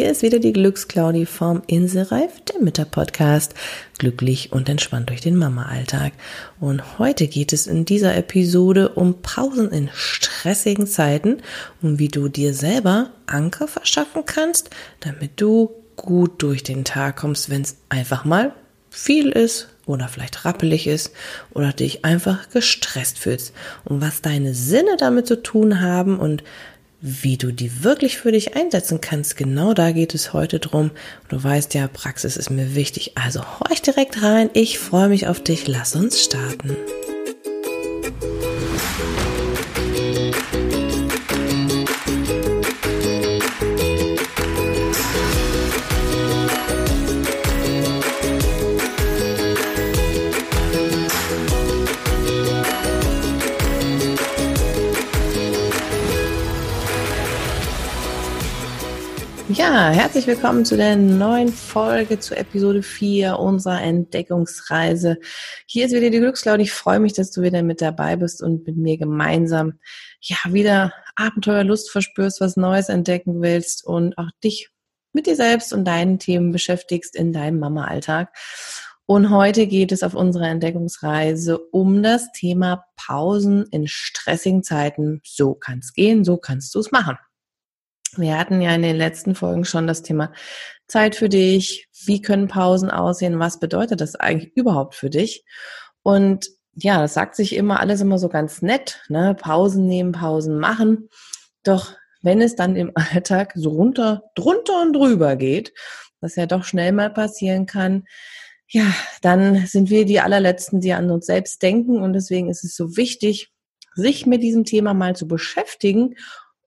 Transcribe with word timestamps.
Hier 0.00 0.12
ist 0.12 0.22
wieder 0.22 0.38
die 0.38 0.54
Glücksclaudi 0.54 1.26
vom 1.26 1.60
Inselreif, 1.66 2.40
der 2.50 2.62
Mütter-Podcast. 2.62 3.52
Glücklich 3.98 4.50
und 4.50 4.66
entspannt 4.66 5.10
durch 5.10 5.20
den 5.20 5.36
Mama-Alltag. 5.36 6.14
Und 6.58 6.98
heute 6.98 7.28
geht 7.28 7.52
es 7.52 7.66
in 7.66 7.84
dieser 7.84 8.16
Episode 8.16 8.88
um 8.88 9.20
Pausen 9.20 9.70
in 9.70 9.90
stressigen 9.92 10.86
Zeiten 10.86 11.42
und 11.82 11.98
wie 11.98 12.08
du 12.08 12.30
dir 12.30 12.54
selber 12.54 13.10
Anker 13.26 13.68
verschaffen 13.68 14.22
kannst, 14.24 14.70
damit 15.00 15.32
du 15.38 15.70
gut 15.96 16.42
durch 16.42 16.62
den 16.62 16.86
Tag 16.86 17.16
kommst, 17.16 17.50
wenn 17.50 17.60
es 17.60 17.76
einfach 17.90 18.24
mal 18.24 18.54
viel 18.88 19.28
ist 19.28 19.68
oder 19.84 20.08
vielleicht 20.08 20.46
rappelig 20.46 20.86
ist 20.86 21.12
oder 21.52 21.74
dich 21.74 22.06
einfach 22.06 22.48
gestresst 22.48 23.18
fühlst 23.18 23.52
und 23.84 24.00
was 24.00 24.22
deine 24.22 24.54
Sinne 24.54 24.96
damit 24.98 25.26
zu 25.26 25.42
tun 25.42 25.82
haben 25.82 26.18
und 26.18 26.42
wie 27.00 27.36
du 27.36 27.52
die 27.52 27.82
wirklich 27.82 28.18
für 28.18 28.32
dich 28.32 28.56
einsetzen 28.56 29.00
kannst. 29.00 29.36
Genau 29.36 29.72
da 29.74 29.92
geht 29.92 30.14
es 30.14 30.32
heute 30.32 30.58
drum. 30.58 30.90
Du 31.28 31.42
weißt 31.42 31.74
ja, 31.74 31.88
Praxis 31.88 32.36
ist 32.36 32.50
mir 32.50 32.74
wichtig. 32.74 33.12
Also 33.16 33.40
horch 33.60 33.82
direkt 33.82 34.22
rein. 34.22 34.50
Ich 34.52 34.78
freue 34.78 35.08
mich 35.08 35.26
auf 35.26 35.42
dich. 35.42 35.66
Lass 35.66 35.96
uns 35.96 36.22
starten. 36.22 36.76
Herzlich 59.92 60.28
willkommen 60.28 60.64
zu 60.64 60.76
der 60.76 60.94
neuen 60.94 61.48
Folge, 61.48 62.20
zu 62.20 62.36
Episode 62.36 62.80
4 62.80 63.40
unserer 63.40 63.82
Entdeckungsreise. 63.82 65.18
Hier 65.66 65.86
ist 65.86 65.92
wieder 65.92 66.10
die 66.10 66.20
Glückscloud. 66.20 66.60
Ich 66.60 66.70
freue 66.70 67.00
mich, 67.00 67.12
dass 67.12 67.32
du 67.32 67.42
wieder 67.42 67.64
mit 67.64 67.82
dabei 67.82 68.14
bist 68.14 68.40
und 68.40 68.64
mit 68.68 68.76
mir 68.76 68.98
gemeinsam 68.98 69.80
ja 70.20 70.36
wieder 70.46 70.92
Abenteuerlust 71.16 71.90
verspürst, 71.90 72.40
was 72.40 72.56
Neues 72.56 72.88
entdecken 72.88 73.42
willst 73.42 73.84
und 73.84 74.16
auch 74.16 74.30
dich 74.44 74.70
mit 75.12 75.26
dir 75.26 75.34
selbst 75.34 75.72
und 75.72 75.84
deinen 75.84 76.20
Themen 76.20 76.52
beschäftigst 76.52 77.16
in 77.16 77.32
deinem 77.32 77.58
Mama-Alltag. 77.58 78.32
Und 79.06 79.30
heute 79.30 79.66
geht 79.66 79.90
es 79.90 80.04
auf 80.04 80.14
unserer 80.14 80.48
Entdeckungsreise 80.50 81.58
um 81.58 82.04
das 82.04 82.30
Thema 82.30 82.84
Pausen 82.94 83.66
in 83.72 83.88
stressigen 83.88 84.62
Zeiten. 84.62 85.20
So 85.24 85.54
kann 85.54 85.80
es 85.80 85.92
gehen, 85.94 86.24
so 86.24 86.36
kannst 86.36 86.76
du 86.76 86.78
es 86.78 86.92
machen. 86.92 87.18
Wir 88.16 88.38
hatten 88.38 88.60
ja 88.60 88.74
in 88.74 88.82
den 88.82 88.96
letzten 88.96 89.34
Folgen 89.34 89.64
schon 89.64 89.86
das 89.86 90.02
Thema 90.02 90.32
Zeit 90.88 91.14
für 91.14 91.28
dich. 91.28 91.88
Wie 92.04 92.20
können 92.20 92.48
Pausen 92.48 92.90
aussehen? 92.90 93.38
Was 93.38 93.60
bedeutet 93.60 94.00
das 94.00 94.16
eigentlich 94.16 94.52
überhaupt 94.56 94.94
für 94.94 95.10
dich? 95.10 95.44
Und 96.02 96.48
ja, 96.74 97.00
das 97.00 97.14
sagt 97.14 97.36
sich 97.36 97.54
immer 97.54 97.80
alles 97.80 98.00
immer 98.00 98.18
so 98.18 98.28
ganz 98.28 98.62
nett, 98.62 99.02
ne? 99.08 99.34
Pausen 99.34 99.86
nehmen, 99.86 100.12
Pausen 100.12 100.58
machen. 100.58 101.08
Doch 101.62 101.94
wenn 102.22 102.40
es 102.40 102.56
dann 102.56 102.76
im 102.76 102.92
Alltag 102.94 103.52
so 103.54 103.70
runter, 103.70 104.22
drunter 104.34 104.82
und 104.82 104.94
drüber 104.94 105.36
geht, 105.36 105.72
was 106.20 106.36
ja 106.36 106.46
doch 106.46 106.64
schnell 106.64 106.92
mal 106.92 107.10
passieren 107.10 107.66
kann, 107.66 108.04
ja, 108.68 108.94
dann 109.20 109.66
sind 109.66 109.90
wir 109.90 110.04
die 110.04 110.20
allerletzten, 110.20 110.80
die 110.80 110.92
an 110.92 111.10
uns 111.10 111.26
selbst 111.26 111.60
denken. 111.62 112.00
Und 112.00 112.12
deswegen 112.12 112.48
ist 112.48 112.62
es 112.62 112.76
so 112.76 112.96
wichtig, 112.96 113.50
sich 113.94 114.26
mit 114.26 114.42
diesem 114.42 114.64
Thema 114.64 114.94
mal 114.94 115.16
zu 115.16 115.26
beschäftigen 115.26 116.14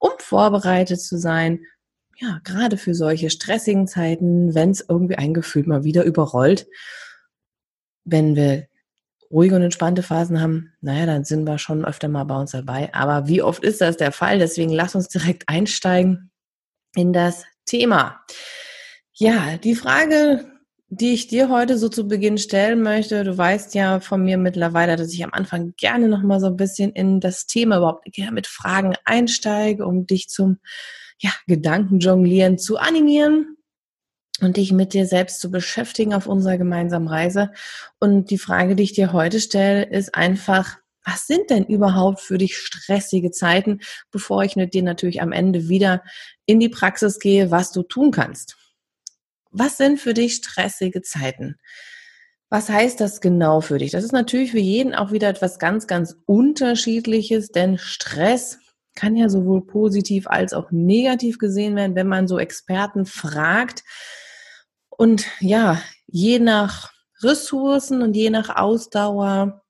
um 0.04 0.12
vorbereitet 0.20 1.02
zu 1.02 1.18
sein, 1.18 1.66
ja, 2.18 2.42
gerade 2.44 2.78
für 2.78 2.94
solche 2.94 3.30
stressigen 3.30 3.88
Zeiten, 3.88 4.54
wenn 4.54 4.72
es 4.72 4.86
irgendwie 4.88 5.16
ein 5.16 5.34
Gefühl 5.34 5.66
mal 5.66 5.86
wieder 5.86 6.04
überrollt. 6.04 6.68
Wenn 8.04 8.36
wir 8.36 8.68
ruhige 9.32 9.56
und 9.56 9.62
entspannte 9.62 10.04
Phasen 10.04 10.42
haben, 10.42 10.74
naja, 10.82 11.06
dann 11.06 11.24
sind 11.24 11.46
wir 11.46 11.58
schon 11.58 11.86
öfter 11.86 12.10
mal 12.10 12.26
bei 12.26 12.36
uns 12.36 12.52
dabei. 12.52 12.94
Aber 12.94 13.28
wie 13.30 13.42
oft 13.42 13.64
ist 13.64 13.80
das 13.80 13.96
der 13.96 14.12
Fall? 14.12 14.40
Deswegen 14.40 14.72
lass 14.72 14.94
uns 14.94 15.08
direkt 15.08 15.48
einsteigen 15.48 16.32
in 16.96 17.14
das 17.14 17.46
Thema. 17.66 18.22
Ja, 19.14 19.58
die 19.58 19.76
Frage, 19.76 20.46
die 20.96 21.14
ich 21.14 21.28
dir 21.28 21.50
heute 21.50 21.78
so 21.78 21.90
zu 21.90 22.08
Beginn 22.08 22.38
stellen 22.38 22.82
möchte. 22.82 23.24
Du 23.24 23.36
weißt 23.38 23.74
ja 23.74 24.00
von 24.00 24.24
mir 24.24 24.38
mittlerweile, 24.38 24.96
dass 24.96 25.12
ich 25.12 25.24
am 25.24 25.34
Anfang 25.34 25.74
gerne 25.78 26.08
noch 26.08 26.22
mal 26.22 26.40
so 26.40 26.48
ein 26.48 26.58
bisschen 26.58 26.92
in 26.92 27.20
das 27.20 27.48
Thema 27.48 27.78
überhaupt 27.78 28.08
mit 28.32 28.48
Fragen 28.48 28.94
einsteige, 29.04 29.86
um 29.86 30.06
dich 30.06 30.30
zum 30.30 30.60
ja, 31.20 31.32
Gedankenjonglieren 31.48 32.60
zu 32.60 32.78
animieren 32.78 33.58
und 34.42 34.58
dich 34.58 34.72
mit 34.72 34.94
dir 34.94 35.08
selbst 35.08 35.40
zu 35.40 35.50
beschäftigen 35.50 36.14
auf 36.14 36.28
unserer 36.28 36.58
gemeinsamen 36.58 37.08
Reise. 37.08 37.52
Und 38.00 38.30
die 38.30 38.38
Frage, 38.38 38.76
die 38.76 38.84
ich 38.84 38.94
dir 38.94 39.14
heute 39.14 39.40
stelle, 39.40 39.90
ist 39.90 40.14
einfach, 40.14 40.78
was 41.06 41.26
sind 41.26 41.50
denn 41.50 41.66
überhaupt 41.66 42.22
für 42.22 42.38
dich 42.38 42.58
stressige 42.58 43.32
Zeiten, 43.32 43.80
bevor 44.12 44.44
ich 44.44 44.56
mit 44.56 44.74
dir 44.74 44.84
natürlich 44.84 45.22
am 45.22 45.32
Ende 45.32 45.70
wieder 45.70 46.04
in 46.46 46.60
die 46.60 46.70
Praxis 46.70 47.20
gehe, 47.20 47.52
was 47.52 47.72
du 47.72 47.84
tun 47.84 48.12
kannst? 48.12 48.58
Was 49.54 49.78
sind 49.78 50.00
für 50.00 50.14
dich 50.14 50.36
stressige 50.36 51.02
Zeiten? 51.02 51.58
Was 52.50 52.70
heißt 52.70 53.00
das 53.00 53.22
genau 53.22 53.62
für 53.62 53.78
dich? 53.78 53.92
Das 53.92 54.04
ist 54.04 54.12
natürlich 54.12 54.52
für 54.52 54.60
jeden 54.60 54.94
auch 54.94 55.12
wieder 55.12 55.30
etwas 55.30 55.58
ganz, 55.58 55.88
ganz 55.88 56.18
unterschiedliches, 56.26 57.50
denn 57.50 57.78
Stress 57.78 58.60
kann 58.96 59.16
ja 59.16 59.30
sowohl 59.30 59.66
positiv 59.66 60.28
als 60.28 60.54
auch 60.54 60.70
negativ 60.72 61.38
gesehen 61.38 61.76
werden, 61.76 61.96
wenn 61.96 62.08
man 62.08 62.28
so 62.28 62.38
Experten 62.38 63.06
fragt. 63.06 63.84
Und 64.90 65.26
ja, 65.40 65.82
je 66.08 66.40
nach 66.40 66.92
Ressourcen 67.22 68.02
und 68.02 68.16
je 68.16 68.30
nach 68.30 68.56
Ausdauer 68.56 69.63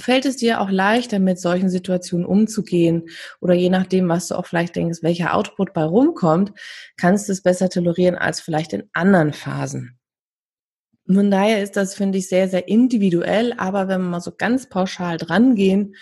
fällt 0.00 0.26
es 0.26 0.36
dir 0.36 0.60
auch 0.60 0.70
leichter, 0.70 1.18
mit 1.18 1.38
solchen 1.38 1.70
Situationen 1.70 2.26
umzugehen? 2.26 3.08
Oder 3.40 3.54
je 3.54 3.70
nachdem, 3.70 4.08
was 4.08 4.28
du 4.28 4.34
auch 4.34 4.46
vielleicht 4.46 4.76
denkst, 4.76 4.98
welcher 5.02 5.34
Output 5.34 5.72
bei 5.72 5.84
rumkommt, 5.84 6.52
kannst 6.96 7.28
du 7.28 7.32
es 7.32 7.42
besser 7.42 7.68
tolerieren 7.68 8.16
als 8.16 8.40
vielleicht 8.40 8.72
in 8.72 8.88
anderen 8.92 9.32
Phasen. 9.32 9.98
Von 11.06 11.30
daher 11.30 11.62
ist 11.62 11.76
das, 11.76 11.94
finde 11.94 12.18
ich, 12.18 12.28
sehr, 12.28 12.48
sehr 12.48 12.68
individuell. 12.68 13.54
Aber 13.56 13.88
wenn 13.88 14.00
wir 14.00 14.08
mal 14.08 14.20
so 14.20 14.32
ganz 14.36 14.68
pauschal 14.68 15.16
drangehen, 15.16 15.94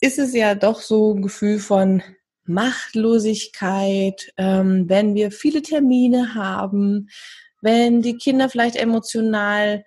ist 0.00 0.18
es 0.18 0.32
ja 0.32 0.54
doch 0.54 0.80
so 0.80 1.14
ein 1.14 1.22
Gefühl 1.22 1.58
von 1.58 2.02
Machtlosigkeit, 2.44 4.32
ähm, 4.36 4.88
wenn 4.88 5.14
wir 5.14 5.30
viele 5.30 5.60
Termine 5.60 6.34
haben, 6.34 7.08
wenn 7.60 8.00
die 8.00 8.16
Kinder 8.16 8.48
vielleicht 8.48 8.76
emotional 8.76 9.84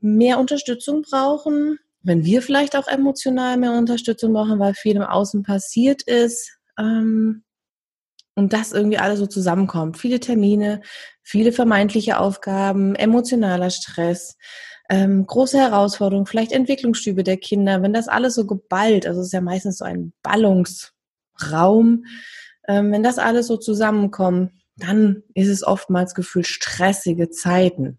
mehr 0.00 0.38
Unterstützung 0.38 1.02
brauchen, 1.02 1.78
wenn 2.06 2.24
wir 2.24 2.40
vielleicht 2.40 2.76
auch 2.76 2.86
emotional 2.86 3.56
mehr 3.56 3.72
Unterstützung 3.72 4.32
brauchen, 4.32 4.60
weil 4.60 4.74
viel 4.74 4.94
im 4.94 5.02
Außen 5.02 5.42
passiert 5.42 6.02
ist 6.02 6.56
ähm, 6.78 7.42
und 8.36 8.52
das 8.52 8.72
irgendwie 8.72 8.98
alles 8.98 9.18
so 9.18 9.26
zusammenkommt. 9.26 9.98
Viele 9.98 10.20
Termine, 10.20 10.82
viele 11.22 11.50
vermeintliche 11.50 12.20
Aufgaben, 12.20 12.94
emotionaler 12.94 13.70
Stress, 13.70 14.36
ähm, 14.88 15.26
große 15.26 15.58
Herausforderungen, 15.58 16.26
vielleicht 16.26 16.52
Entwicklungsstübe 16.52 17.24
der 17.24 17.38
Kinder, 17.38 17.82
wenn 17.82 17.92
das 17.92 18.06
alles 18.06 18.36
so 18.36 18.46
geballt, 18.46 19.04
also 19.04 19.20
es 19.20 19.26
ist 19.28 19.32
ja 19.32 19.40
meistens 19.40 19.78
so 19.78 19.84
ein 19.84 20.12
Ballungsraum, 20.22 22.04
ähm, 22.68 22.92
wenn 22.92 23.02
das 23.02 23.18
alles 23.18 23.48
so 23.48 23.56
zusammenkommt, 23.56 24.52
dann 24.76 25.24
ist 25.34 25.48
es 25.48 25.64
oftmals 25.64 26.14
gefühlt 26.14 26.46
stressige 26.46 27.30
Zeiten. 27.30 27.98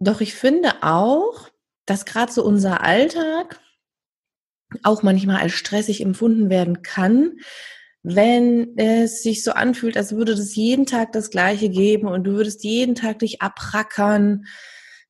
Doch 0.00 0.20
ich 0.20 0.34
finde 0.34 0.82
auch, 0.82 1.49
dass 1.90 2.04
gerade 2.04 2.32
so 2.32 2.44
unser 2.44 2.84
Alltag 2.84 3.58
auch 4.84 5.02
manchmal 5.02 5.42
als 5.42 5.54
stressig 5.54 6.02
empfunden 6.02 6.48
werden 6.48 6.82
kann, 6.82 7.38
wenn 8.04 8.78
es 8.78 9.24
sich 9.24 9.42
so 9.42 9.50
anfühlt, 9.50 9.96
als 9.96 10.14
würde 10.14 10.32
es 10.32 10.54
jeden 10.54 10.86
Tag 10.86 11.10
das 11.10 11.30
Gleiche 11.30 11.68
geben 11.68 12.06
und 12.06 12.22
du 12.22 12.34
würdest 12.34 12.62
jeden 12.62 12.94
Tag 12.94 13.18
dich 13.18 13.42
abrackern. 13.42 14.44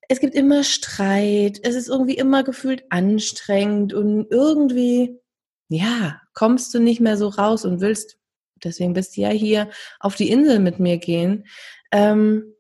Es 0.08 0.20
gibt 0.20 0.34
immer 0.34 0.64
Streit, 0.64 1.60
es 1.62 1.74
ist 1.74 1.90
irgendwie 1.90 2.16
immer 2.16 2.44
gefühlt 2.44 2.84
anstrengend 2.88 3.92
und 3.92 4.28
irgendwie, 4.30 5.20
ja, 5.68 6.22
kommst 6.32 6.72
du 6.72 6.80
nicht 6.80 7.00
mehr 7.00 7.18
so 7.18 7.28
raus 7.28 7.66
und 7.66 7.82
willst, 7.82 8.16
deswegen 8.64 8.94
bist 8.94 9.18
du 9.18 9.20
ja 9.20 9.28
hier, 9.28 9.68
auf 10.00 10.14
die 10.14 10.30
Insel 10.30 10.60
mit 10.60 10.80
mir 10.80 10.96
gehen. 10.96 11.46
Ähm, 11.92 12.54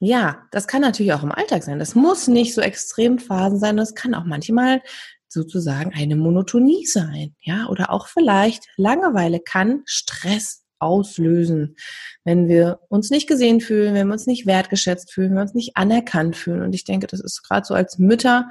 ja, 0.00 0.46
das 0.50 0.66
kann 0.66 0.82
natürlich 0.82 1.12
auch 1.12 1.22
im 1.22 1.32
Alltag 1.32 1.62
sein. 1.62 1.78
Das 1.78 1.94
muss 1.94 2.28
nicht 2.28 2.54
so 2.54 2.60
extrem 2.60 3.18
Phasen 3.18 3.58
sein. 3.58 3.76
Das 3.76 3.94
kann 3.94 4.14
auch 4.14 4.24
manchmal 4.24 4.80
sozusagen 5.28 5.92
eine 5.94 6.16
Monotonie 6.16 6.86
sein. 6.86 7.34
Ja, 7.40 7.66
oder 7.66 7.90
auch 7.90 8.08
vielleicht 8.08 8.66
Langeweile 8.76 9.40
kann 9.40 9.82
Stress 9.86 10.64
auslösen, 10.78 11.76
wenn 12.24 12.48
wir 12.48 12.80
uns 12.88 13.10
nicht 13.10 13.26
gesehen 13.26 13.60
fühlen, 13.60 13.94
wenn 13.94 14.06
wir 14.06 14.12
uns 14.12 14.26
nicht 14.26 14.46
wertgeschätzt 14.46 15.12
fühlen, 15.12 15.30
wenn 15.30 15.38
wir 15.38 15.42
uns 15.42 15.54
nicht 15.54 15.76
anerkannt 15.76 16.36
fühlen. 16.36 16.62
Und 16.62 16.74
ich 16.74 16.84
denke, 16.84 17.06
das 17.08 17.20
ist 17.20 17.42
gerade 17.42 17.66
so 17.66 17.74
als 17.74 17.98
Mütter 17.98 18.48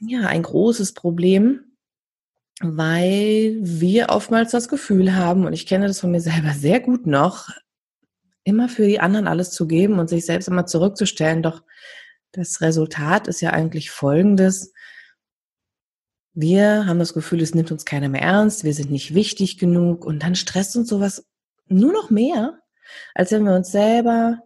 ja 0.00 0.20
ein 0.20 0.42
großes 0.42 0.94
Problem, 0.94 1.76
weil 2.60 3.58
wir 3.60 4.08
oftmals 4.10 4.50
das 4.50 4.68
Gefühl 4.68 5.14
haben, 5.14 5.44
und 5.44 5.52
ich 5.52 5.66
kenne 5.66 5.86
das 5.86 6.00
von 6.00 6.10
mir 6.10 6.20
selber 6.20 6.52
sehr 6.52 6.80
gut 6.80 7.06
noch, 7.06 7.48
immer 8.48 8.68
für 8.68 8.86
die 8.86 8.98
anderen 8.98 9.28
alles 9.28 9.50
zu 9.50 9.66
geben 9.66 9.98
und 9.98 10.08
sich 10.08 10.24
selbst 10.24 10.48
immer 10.48 10.66
zurückzustellen. 10.66 11.42
Doch 11.42 11.62
das 12.32 12.60
Resultat 12.60 13.28
ist 13.28 13.42
ja 13.42 13.50
eigentlich 13.50 13.90
folgendes. 13.90 14.72
Wir 16.32 16.86
haben 16.86 16.98
das 16.98 17.14
Gefühl, 17.14 17.42
es 17.42 17.54
nimmt 17.54 17.70
uns 17.70 17.84
keiner 17.84 18.08
mehr 18.08 18.22
ernst, 18.22 18.64
wir 18.64 18.72
sind 18.72 18.90
nicht 18.90 19.14
wichtig 19.14 19.58
genug 19.58 20.04
und 20.04 20.22
dann 20.22 20.34
stresst 20.34 20.76
uns 20.76 20.88
sowas 20.88 21.26
nur 21.66 21.92
noch 21.92 22.10
mehr, 22.10 22.60
als 23.14 23.32
wenn 23.32 23.44
wir 23.44 23.54
uns 23.54 23.70
selber 23.70 24.38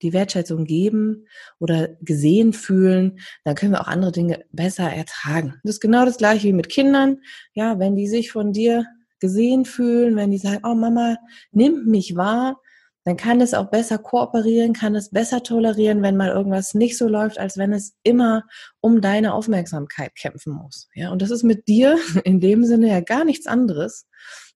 die 0.00 0.12
Wertschätzung 0.12 0.64
geben 0.64 1.26
oder 1.58 1.88
gesehen 2.00 2.52
fühlen, 2.52 3.18
dann 3.44 3.54
können 3.54 3.72
wir 3.72 3.80
auch 3.80 3.88
andere 3.88 4.12
Dinge 4.12 4.44
besser 4.52 4.90
ertragen. 4.90 5.60
Das 5.64 5.76
ist 5.76 5.80
genau 5.80 6.04
das 6.04 6.18
gleiche 6.18 6.48
wie 6.48 6.52
mit 6.52 6.68
Kindern. 6.68 7.18
Ja, 7.52 7.78
wenn 7.78 7.96
die 7.96 8.08
sich 8.08 8.30
von 8.30 8.52
dir 8.52 8.86
gesehen 9.18 9.64
fühlen, 9.64 10.16
wenn 10.16 10.30
die 10.30 10.38
sagen, 10.38 10.60
oh 10.64 10.74
Mama, 10.74 11.16
nimm 11.52 11.86
mich 11.86 12.16
wahr, 12.16 12.60
dann 13.04 13.18
kann 13.18 13.40
es 13.42 13.52
auch 13.52 13.70
besser 13.70 13.98
kooperieren, 13.98 14.72
kann 14.72 14.94
es 14.94 15.10
besser 15.10 15.42
tolerieren, 15.42 16.02
wenn 16.02 16.16
mal 16.16 16.30
irgendwas 16.30 16.72
nicht 16.72 16.96
so 16.96 17.06
läuft, 17.06 17.38
als 17.38 17.58
wenn 17.58 17.72
es 17.74 17.94
immer 18.02 18.44
um 18.80 19.02
deine 19.02 19.34
Aufmerksamkeit 19.34 20.14
kämpfen 20.16 20.54
muss. 20.54 20.88
Ja, 20.94 21.10
und 21.10 21.20
das 21.20 21.30
ist 21.30 21.42
mit 21.42 21.68
dir 21.68 21.98
in 22.24 22.40
dem 22.40 22.64
Sinne 22.64 22.88
ja 22.88 23.00
gar 23.00 23.24
nichts 23.24 23.46
anderes. 23.46 24.06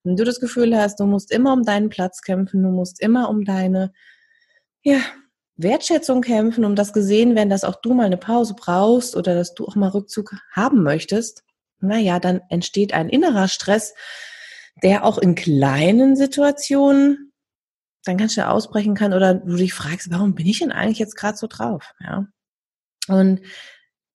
Wenn 0.03 0.17
du 0.17 0.25
das 0.25 0.41
Gefühl 0.41 0.77
hast, 0.77 0.99
du 0.99 1.05
musst 1.05 1.31
immer 1.31 1.53
um 1.53 1.63
deinen 1.63 1.91
Platz 1.91 2.23
kämpfen, 2.23 2.63
du 2.63 2.71
musst 2.71 3.01
immer 3.01 3.29
um 3.29 3.45
deine, 3.45 3.93
ja, 4.83 5.01
Wertschätzung 5.57 6.23
kämpfen, 6.23 6.65
um 6.65 6.77
das 6.77 6.93
gesehen 6.93 7.35
werden, 7.35 7.51
dass 7.51 7.65
auch 7.65 7.81
du 7.83 7.93
mal 7.93 8.07
eine 8.07 8.17
Pause 8.17 8.55
brauchst 8.55 9.17
oder 9.17 9.35
dass 9.35 9.55
du 9.55 9.67
auch 9.67 9.75
mal 9.75 9.89
Rückzug 9.89 10.37
haben 10.53 10.85
möchtest, 10.85 11.43
naja, 11.81 12.21
dann 12.21 12.41
entsteht 12.49 12.95
ein 12.95 13.09
innerer 13.09 13.49
Stress, 13.49 13.93
der 14.83 15.05
auch 15.05 15.19
in 15.19 15.35
kleinen 15.35 16.15
Situationen 16.17 17.28
dann 18.09 18.19
ganz 18.19 18.35
schnell 18.35 18.47
ausbrechen 18.47 18.95
kann 18.95 19.13
oder 19.13 19.35
du 19.35 19.57
dich 19.57 19.75
fragst, 19.75 20.11
warum 20.11 20.35
bin 20.35 20.47
ich 20.47 20.61
denn 20.61 20.73
eigentlich 20.73 20.99
jetzt 20.99 21.17
gerade 21.17 21.39
so 21.39 21.47
drauf? 21.47 21.93
Ja. 22.01 22.27
Und 23.09 23.41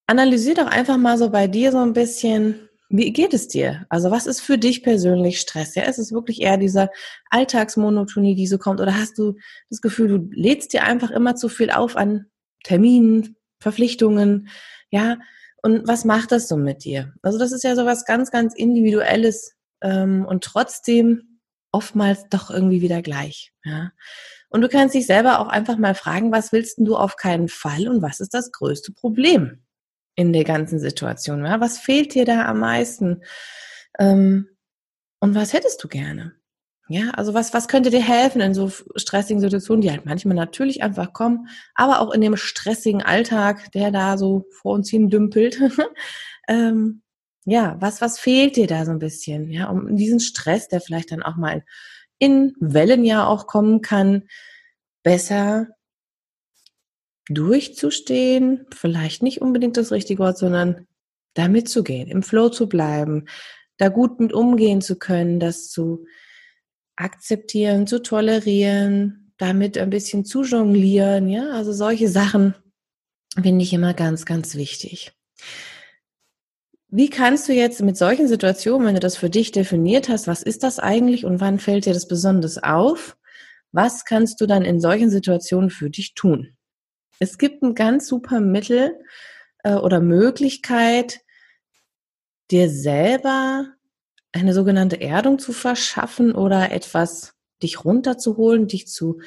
analysier 0.06 0.54
doch 0.54 0.66
einfach 0.66 0.96
mal 0.96 1.18
so 1.18 1.30
bei 1.30 1.46
dir 1.46 1.72
so 1.72 1.78
ein 1.78 1.92
bisschen, 1.92 2.68
wie 2.88 3.12
geht 3.12 3.34
es 3.34 3.48
dir? 3.48 3.86
Also 3.88 4.10
was 4.10 4.26
ist 4.26 4.40
für 4.40 4.58
dich 4.58 4.82
persönlich 4.82 5.40
Stress? 5.40 5.74
Ja, 5.74 5.84
ist 5.84 5.98
es 5.98 6.12
wirklich 6.12 6.42
eher 6.42 6.58
dieser 6.58 6.90
Alltagsmonotonie, 7.30 8.34
die 8.34 8.46
so 8.46 8.58
kommt? 8.58 8.80
Oder 8.80 8.96
hast 8.96 9.18
du 9.18 9.34
das 9.70 9.80
Gefühl, 9.80 10.08
du 10.08 10.28
lädst 10.32 10.72
dir 10.72 10.84
einfach 10.84 11.10
immer 11.10 11.34
zu 11.36 11.48
viel 11.48 11.70
auf 11.70 11.96
an 11.96 12.26
Terminen, 12.62 13.36
Verpflichtungen? 13.58 14.48
Ja, 14.90 15.16
und 15.62 15.88
was 15.88 16.04
macht 16.04 16.30
das 16.30 16.46
so 16.46 16.56
mit 16.56 16.84
dir? 16.84 17.14
Also 17.22 17.38
das 17.38 17.52
ist 17.52 17.64
ja 17.64 17.74
so 17.74 17.86
was 17.86 18.04
ganz, 18.04 18.30
ganz 18.30 18.54
Individuelles 18.54 19.54
ähm, 19.80 20.26
und 20.28 20.44
trotzdem 20.44 21.33
oftmals 21.74 22.28
doch 22.30 22.50
irgendwie 22.50 22.80
wieder 22.80 23.02
gleich. 23.02 23.52
Ja. 23.64 23.90
Und 24.48 24.62
du 24.62 24.68
kannst 24.68 24.94
dich 24.94 25.06
selber 25.06 25.40
auch 25.40 25.48
einfach 25.48 25.76
mal 25.76 25.94
fragen, 25.94 26.32
was 26.32 26.52
willst 26.52 26.78
du 26.78 26.96
auf 26.96 27.16
keinen 27.16 27.48
Fall 27.48 27.88
und 27.88 28.00
was 28.02 28.20
ist 28.20 28.32
das 28.32 28.52
größte 28.52 28.92
Problem? 28.92 29.64
in 30.16 30.32
der 30.32 30.44
ganzen 30.44 30.78
Situation? 30.78 31.44
Ja? 31.44 31.60
Was 31.60 31.78
fehlt 31.78 32.14
dir 32.14 32.24
da 32.24 32.46
am 32.46 32.60
meisten? 32.60 33.22
Ähm, 33.98 34.48
und 35.20 35.34
was 35.34 35.52
hättest 35.52 35.82
du 35.82 35.88
gerne? 35.88 36.34
Ja, 36.88 37.10
also 37.10 37.32
was, 37.32 37.54
was 37.54 37.66
könnte 37.66 37.88
dir 37.88 38.02
helfen 38.02 38.42
in 38.42 38.52
so 38.52 38.70
stressigen 38.96 39.40
Situationen, 39.40 39.80
die 39.80 39.90
halt 39.90 40.04
manchmal 40.04 40.36
natürlich 40.36 40.82
einfach 40.82 41.14
kommen, 41.14 41.48
aber 41.74 42.00
auch 42.00 42.12
in 42.12 42.20
dem 42.20 42.36
stressigen 42.36 43.02
Alltag, 43.02 43.72
der 43.72 43.90
da 43.90 44.18
so 44.18 44.44
vor 44.50 44.74
uns 44.74 44.90
hin 44.90 45.08
dümpelt. 45.08 45.58
ähm, 46.48 47.02
ja, 47.44 47.76
was, 47.80 48.00
was 48.00 48.18
fehlt 48.18 48.56
dir 48.56 48.66
da 48.66 48.84
so 48.84 48.90
ein 48.90 48.98
bisschen? 48.98 49.50
Ja, 49.50 49.68
um 49.68 49.96
diesen 49.96 50.20
Stress, 50.20 50.68
der 50.68 50.80
vielleicht 50.80 51.12
dann 51.12 51.22
auch 51.22 51.36
mal 51.36 51.64
in 52.18 52.54
Wellen 52.60 53.04
ja 53.04 53.26
auch 53.26 53.46
kommen 53.46 53.82
kann, 53.82 54.24
besser 55.02 55.68
durchzustehen, 57.28 58.66
vielleicht 58.74 59.22
nicht 59.22 59.40
unbedingt 59.40 59.76
das 59.76 59.92
richtige 59.92 60.22
Wort, 60.22 60.38
sondern 60.38 60.86
da 61.34 61.48
mitzugehen, 61.48 62.08
im 62.08 62.22
Flow 62.22 62.48
zu 62.48 62.68
bleiben, 62.68 63.26
da 63.76 63.88
gut 63.88 64.20
mit 64.20 64.32
umgehen 64.32 64.80
zu 64.80 64.96
können, 64.98 65.40
das 65.40 65.68
zu 65.70 66.06
akzeptieren, 66.96 67.86
zu 67.86 68.02
tolerieren, 68.02 69.32
damit 69.36 69.78
ein 69.78 69.90
bisschen 69.90 70.24
zu 70.24 70.44
jonglieren, 70.44 71.28
ja, 71.28 71.50
also 71.50 71.72
solche 71.72 72.08
Sachen 72.08 72.54
finde 73.40 73.64
ich 73.64 73.72
immer 73.72 73.94
ganz, 73.94 74.26
ganz 74.26 74.54
wichtig. 74.54 75.12
Wie 76.96 77.10
kannst 77.10 77.48
du 77.48 77.52
jetzt 77.52 77.82
mit 77.82 77.96
solchen 77.96 78.28
Situationen, 78.28 78.86
wenn 78.86 78.94
du 78.94 79.00
das 79.00 79.16
für 79.16 79.28
dich 79.28 79.50
definiert 79.50 80.08
hast, 80.08 80.28
was 80.28 80.44
ist 80.44 80.62
das 80.62 80.78
eigentlich 80.78 81.24
und 81.24 81.40
wann 81.40 81.58
fällt 81.58 81.86
dir 81.86 81.92
das 81.92 82.06
besonders 82.06 82.62
auf? 82.62 83.16
Was 83.72 84.04
kannst 84.04 84.40
du 84.40 84.46
dann 84.46 84.64
in 84.64 84.80
solchen 84.80 85.10
Situationen 85.10 85.70
für 85.70 85.90
dich 85.90 86.14
tun? 86.14 86.56
Es 87.18 87.36
gibt 87.36 87.64
ein 87.64 87.74
ganz 87.74 88.06
super 88.06 88.38
Mittel 88.38 88.96
äh, 89.64 89.74
oder 89.74 89.98
Möglichkeit, 89.98 91.22
dir 92.52 92.70
selber 92.70 93.66
eine 94.30 94.54
sogenannte 94.54 95.00
Erdung 95.00 95.40
zu 95.40 95.52
verschaffen 95.52 96.32
oder 96.32 96.70
etwas 96.70 97.34
dich 97.60 97.84
runterzuholen, 97.84 98.68
dich 98.68 98.86
zu 98.86 99.18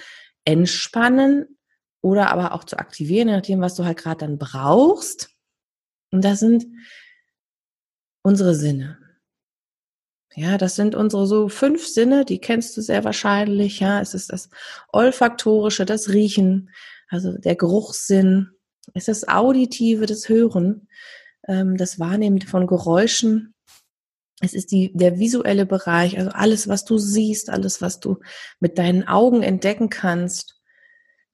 entspannen 0.46 1.58
oder 2.02 2.32
aber 2.32 2.54
auch 2.54 2.64
zu 2.64 2.80
aktivieren, 2.80 3.28
je 3.28 3.36
nachdem, 3.36 3.60
was 3.60 3.76
du 3.76 3.84
halt 3.84 3.98
gerade 3.98 4.20
dann 4.20 4.38
brauchst. 4.38 5.32
Und 6.12 6.24
das 6.24 6.40
sind 6.40 6.66
unsere 8.28 8.54
Sinne. 8.56 8.98
Ja, 10.36 10.58
das 10.58 10.76
sind 10.76 10.96
unsere 10.96 11.26
so 11.26 11.48
fünf 11.48 11.88
Sinne, 11.88 12.26
die 12.26 12.40
kennst 12.40 12.76
du 12.76 12.82
sehr 12.82 13.06
wahrscheinlich. 13.06 13.80
Ja, 13.80 14.02
es 14.02 14.14
ist 14.14 14.34
das 14.34 14.50
Olfaktorische, 14.92 15.86
das 15.86 16.10
Riechen, 16.10 16.70
also 17.08 17.38
der 17.38 17.56
Geruchssinn, 17.56 18.50
es 18.94 19.08
ist 19.08 19.24
das 19.24 19.30
Auditive, 19.30 20.06
das 20.06 20.28
Hören, 20.28 20.90
ähm, 21.48 21.78
das 21.78 22.00
Wahrnehmen 22.00 22.42
von 22.42 22.68
Geräuschen. 22.68 23.56
Es 24.42 24.54
ist 24.54 24.72
die, 24.72 24.92
der 24.94 25.18
visuelle 25.18 25.66
Bereich, 25.66 26.18
also 26.20 26.30
alles, 26.32 26.68
was 26.68 26.84
du 26.84 26.98
siehst, 26.98 27.50
alles, 27.50 27.82
was 27.82 28.02
du 28.02 28.20
mit 28.60 28.78
deinen 28.78 29.08
Augen 29.08 29.42
entdecken 29.42 29.90
kannst. 29.90 30.62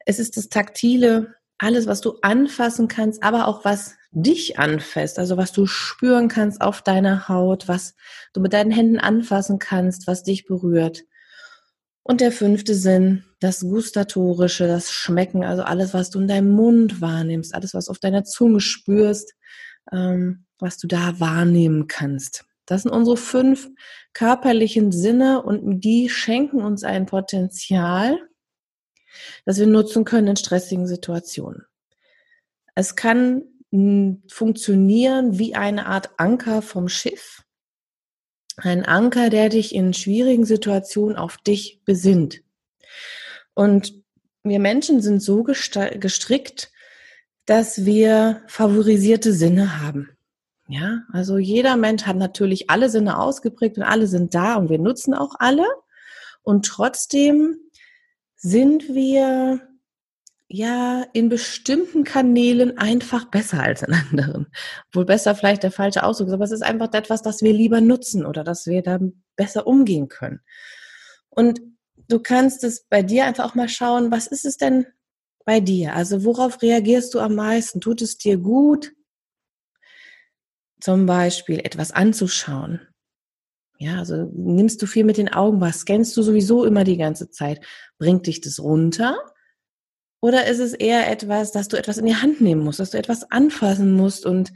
Es 0.06 0.20
ist 0.20 0.38
das 0.38 0.50
Taktile, 0.50 1.34
alles, 1.58 1.88
was 1.88 2.02
du 2.02 2.20
anfassen 2.22 2.88
kannst, 2.88 3.24
aber 3.24 3.48
auch 3.48 3.66
was 3.66 3.96
dich 4.14 4.60
anfasst, 4.60 5.20
also 5.20 5.38
was 5.38 5.52
du 5.52 5.66
spüren 5.66 6.28
kannst 6.28 6.62
auf 6.62 6.82
deiner 6.82 7.28
Haut, 7.28 7.68
was 7.68 7.96
du 8.34 8.42
mit 8.42 8.54
deinen 8.54 8.72
Händen 8.72 9.00
anfassen 9.00 9.60
kannst, 9.60 10.08
was 10.08 10.24
dich 10.24 10.46
berührt. 10.46 11.04
Und 12.04 12.22
der 12.22 12.32
fünfte 12.32 12.76
Sinn, 12.76 13.24
das 13.40 13.62
Gustatorische, 13.62 14.68
das 14.68 14.92
Schmecken, 14.92 15.44
also 15.44 15.64
alles, 15.64 15.94
was 15.94 16.10
du 16.10 16.20
in 16.20 16.28
deinem 16.28 16.52
Mund 16.52 17.02
wahrnimmst, 17.02 17.56
alles, 17.56 17.74
was 17.74 17.90
auf 17.90 17.98
deiner 17.98 18.24
Zunge 18.24 18.60
spürst, 18.60 19.34
ähm, 19.92 20.46
was 20.60 20.78
du 20.78 20.88
da 20.88 21.20
wahrnehmen 21.20 21.88
kannst. 21.88 22.46
Das 22.66 22.84
sind 22.84 22.92
unsere 22.92 23.18
fünf 23.18 23.70
körperlichen 24.14 24.92
Sinne 24.92 25.42
und 25.42 25.82
die 25.82 26.10
schenken 26.10 26.62
uns 26.62 26.84
ein 26.84 27.06
Potenzial, 27.06 28.20
das 29.46 29.60
wir 29.60 29.68
nutzen 29.68 30.06
können 30.06 30.28
in 30.28 30.36
stressigen 30.36 30.88
Situationen. 30.88 31.66
Es 32.76 32.96
kann 32.96 33.44
funktionieren 34.28 35.40
wie 35.40 35.56
eine 35.56 35.88
Art 35.88 36.12
Anker 36.18 36.62
vom 36.62 36.90
Schiff. 36.90 37.44
Ein 38.58 38.86
Anker, 38.86 39.30
der 39.30 39.50
dich 39.50 39.74
in 39.74 39.94
schwierigen 39.94 40.46
Situationen 40.46 41.18
auf 41.18 41.38
dich 41.38 41.82
besinnt. 41.84 42.42
Und 43.56 43.94
wir 44.44 44.60
Menschen 44.60 45.02
sind 45.02 45.22
so 45.22 45.44
gestrickt, 45.44 46.72
dass 47.46 47.86
wir 47.86 48.44
favorisierte 48.48 49.34
Sinne 49.34 49.82
haben. 49.82 50.10
Ja, 50.68 51.02
also 51.12 51.38
jeder 51.38 51.76
Mensch 51.76 52.04
hat 52.04 52.16
natürlich 52.16 52.70
alle 52.70 52.90
Sinne 52.90 53.20
ausgeprägt 53.20 53.78
und 53.78 53.84
alle 53.84 54.08
sind 54.08 54.34
da 54.34 54.56
und 54.56 54.70
wir 54.70 54.80
nutzen 54.80 55.14
auch 55.14 55.36
alle. 55.40 55.66
Und 56.42 56.66
trotzdem 56.66 57.58
sind 58.36 58.94
wir 58.94 59.62
ja 60.54 61.04
in 61.14 61.30
bestimmten 61.30 62.04
Kanälen 62.04 62.78
einfach 62.78 63.26
besser 63.26 63.62
als 63.64 63.82
in 63.82 63.94
anderen. 63.94 64.48
Wohl 64.92 65.06
besser 65.06 65.34
vielleicht 65.34 65.64
der 65.64 65.72
falsche 65.72 66.04
Ausdruck, 66.04 66.30
aber 66.30 66.44
es 66.44 66.52
ist 66.52 66.62
einfach 66.62 66.94
etwas, 66.94 67.24
das 67.24 67.42
wir 67.42 67.54
lieber 67.54 67.82
nutzen 67.82 68.24
oder 68.24 68.44
dass 68.44 68.68
wir 68.68 68.84
da 68.84 69.00
besser 69.36 69.66
umgehen 69.66 70.10
können. 70.10 70.42
Und 71.30 71.60
du 72.08 72.20
kannst 72.20 72.64
es 72.64 72.86
bei 72.88 73.02
dir 73.02 73.26
einfach 73.26 73.46
auch 73.46 73.56
mal 73.56 73.68
schauen, 73.68 74.12
was 74.12 74.28
ist 74.28 74.46
es 74.46 74.58
denn 74.58 74.86
bei 75.44 75.60
dir? 75.60 75.96
Also 75.96 76.24
worauf 76.24 76.62
reagierst 76.62 77.16
du 77.16 77.20
am 77.20 77.34
meisten? 77.34 77.82
Tut 77.82 78.04
es 78.04 78.20
dir 78.20 78.38
gut? 78.38 78.94
Zum 80.80 81.08
Beispiel 81.08 81.62
etwas 81.64 81.92
anzuschauen. 81.92 82.80
Ja, 83.80 83.98
also 83.98 84.32
nimmst 84.36 84.82
du 84.84 84.86
viel 84.86 85.04
mit 85.04 85.18
den 85.18 85.34
Augen 85.34 85.60
was? 85.62 85.80
Scannst 85.80 86.16
du 86.16 86.22
sowieso 86.22 86.64
immer 86.64 86.84
die 86.84 86.98
ganze 86.98 87.32
Zeit? 87.32 87.66
Bringt 87.98 88.28
dich 88.28 88.40
das 88.40 88.60
runter? 88.60 89.18
Oder 90.24 90.48
ist 90.48 90.60
es 90.60 90.74
eher 90.74 91.12
etwas, 91.12 91.52
dass 91.52 91.68
du 91.68 91.78
etwas 91.78 91.98
in 91.98 92.06
die 92.06 92.16
Hand 92.16 92.42
nehmen 92.42 92.64
musst, 92.64 92.80
dass 92.80 92.92
du 92.92 92.98
etwas 92.98 93.30
anfassen 93.30 93.94
musst 93.94 94.26
und 94.26 94.54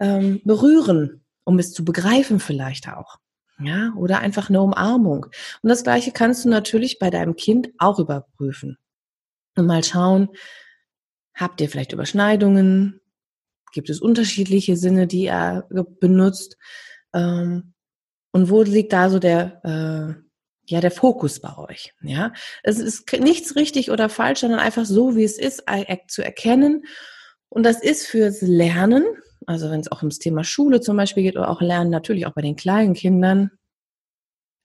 ähm, 0.00 0.40
berühren? 0.44 1.22
um 1.44 1.58
es 1.58 1.72
zu 1.72 1.84
begreifen 1.84 2.40
vielleicht 2.40 2.88
auch. 2.88 3.18
Ja, 3.58 3.92
oder 3.96 4.20
einfach 4.20 4.48
eine 4.48 4.60
Umarmung. 4.60 5.26
Und 5.62 5.68
das 5.68 5.84
Gleiche 5.84 6.10
kannst 6.10 6.44
du 6.44 6.48
natürlich 6.48 6.98
bei 6.98 7.10
deinem 7.10 7.36
Kind 7.36 7.70
auch 7.78 7.98
überprüfen. 7.98 8.78
Und 9.56 9.66
mal 9.66 9.84
schauen, 9.84 10.30
habt 11.34 11.60
ihr 11.60 11.68
vielleicht 11.68 11.92
Überschneidungen? 11.92 13.00
Gibt 13.72 13.88
es 13.88 14.00
unterschiedliche 14.00 14.76
Sinne, 14.76 15.06
die 15.06 15.26
er 15.26 15.68
benutzt? 16.00 16.56
Ähm, 17.14 17.74
und 18.32 18.50
wo 18.50 18.62
liegt 18.62 18.92
da 18.92 19.10
so 19.10 19.18
der, 19.18 19.64
äh, 19.64 20.21
ja, 20.66 20.80
der 20.80 20.90
Fokus 20.90 21.40
bei 21.40 21.56
euch? 21.56 21.92
Ja, 22.02 22.32
es 22.62 22.78
ist 22.78 23.12
nichts 23.12 23.56
richtig 23.56 23.90
oder 23.90 24.08
falsch, 24.08 24.40
sondern 24.40 24.60
einfach 24.60 24.84
so, 24.84 25.16
wie 25.16 25.24
es 25.24 25.38
ist, 25.38 25.64
zu 26.08 26.22
erkennen. 26.22 26.84
Und 27.48 27.64
das 27.64 27.82
ist 27.82 28.06
fürs 28.06 28.40
Lernen, 28.40 29.04
also 29.46 29.70
wenn 29.70 29.80
es 29.80 29.90
auch 29.90 29.98
ums 29.98 30.18
Thema 30.18 30.44
Schule 30.44 30.80
zum 30.80 30.96
Beispiel 30.96 31.22
geht 31.22 31.36
oder 31.36 31.50
auch 31.50 31.60
Lernen, 31.60 31.90
natürlich 31.90 32.26
auch 32.26 32.32
bei 32.32 32.42
den 32.42 32.56
kleinen 32.56 32.94
Kindern, 32.94 33.50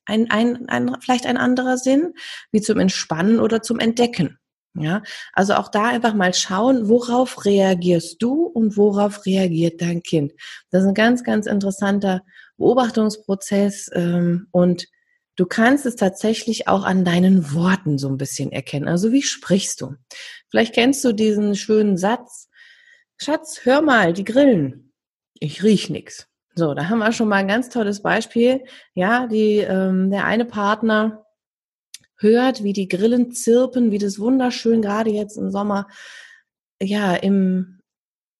ein, 0.05 0.31
ein, 0.31 0.69
ein, 0.69 0.95
vielleicht 1.01 1.25
ein 1.25 1.37
anderer 1.37 1.77
Sinn, 1.77 2.13
wie 2.51 2.61
zum 2.61 2.79
Entspannen 2.79 3.39
oder 3.39 3.61
zum 3.61 3.79
Entdecken. 3.79 4.39
Ja, 4.79 5.01
also 5.33 5.55
auch 5.55 5.69
da 5.69 5.87
einfach 5.87 6.13
mal 6.13 6.35
schauen, 6.35 6.87
worauf 6.87 7.45
reagierst 7.45 8.21
du 8.21 8.43
und 8.45 8.77
worauf 8.77 9.25
reagiert 9.25 9.81
dein 9.81 10.03
Kind. 10.03 10.33
Das 10.69 10.83
ist 10.83 10.87
ein 10.87 10.93
ganz, 10.93 11.23
ganz 11.23 11.47
interessanter 11.47 12.21
Beobachtungsprozess 12.57 13.89
ähm, 13.93 14.47
und 14.51 14.85
du 15.37 15.45
kannst 15.45 15.85
es 15.85 15.95
tatsächlich 15.95 16.67
auch 16.67 16.83
an 16.83 17.05
deinen 17.05 17.53
Worten 17.53 17.97
so 17.97 18.09
ein 18.09 18.17
bisschen 18.17 18.51
erkennen. 18.51 18.89
Also 18.89 19.13
wie 19.13 19.21
sprichst 19.21 19.79
du? 19.79 19.95
Vielleicht 20.49 20.73
kennst 20.73 21.05
du 21.05 21.13
diesen 21.13 21.55
schönen 21.55 21.95
Satz, 21.95 22.49
Schatz, 23.15 23.61
hör 23.63 23.81
mal, 23.81 24.13
die 24.13 24.25
grillen. 24.25 24.91
Ich 25.39 25.63
riech 25.63 25.89
nix. 25.89 26.27
So, 26.55 26.73
da 26.73 26.89
haben 26.89 26.99
wir 26.99 27.11
schon 27.11 27.29
mal 27.29 27.37
ein 27.37 27.47
ganz 27.47 27.69
tolles 27.69 28.01
Beispiel. 28.01 28.65
Ja, 28.93 29.27
die, 29.27 29.57
ähm, 29.57 30.11
der 30.11 30.25
eine 30.25 30.45
Partner 30.45 31.23
hört, 32.17 32.63
wie 32.63 32.73
die 32.73 32.87
Grillen 32.87 33.31
zirpen, 33.31 33.91
wie 33.91 33.99
das 33.99 34.19
wunderschön 34.19 34.81
gerade 34.81 35.11
jetzt 35.11 35.37
im 35.37 35.51
Sommer, 35.51 35.87
ja, 36.81 37.15
im, 37.15 37.76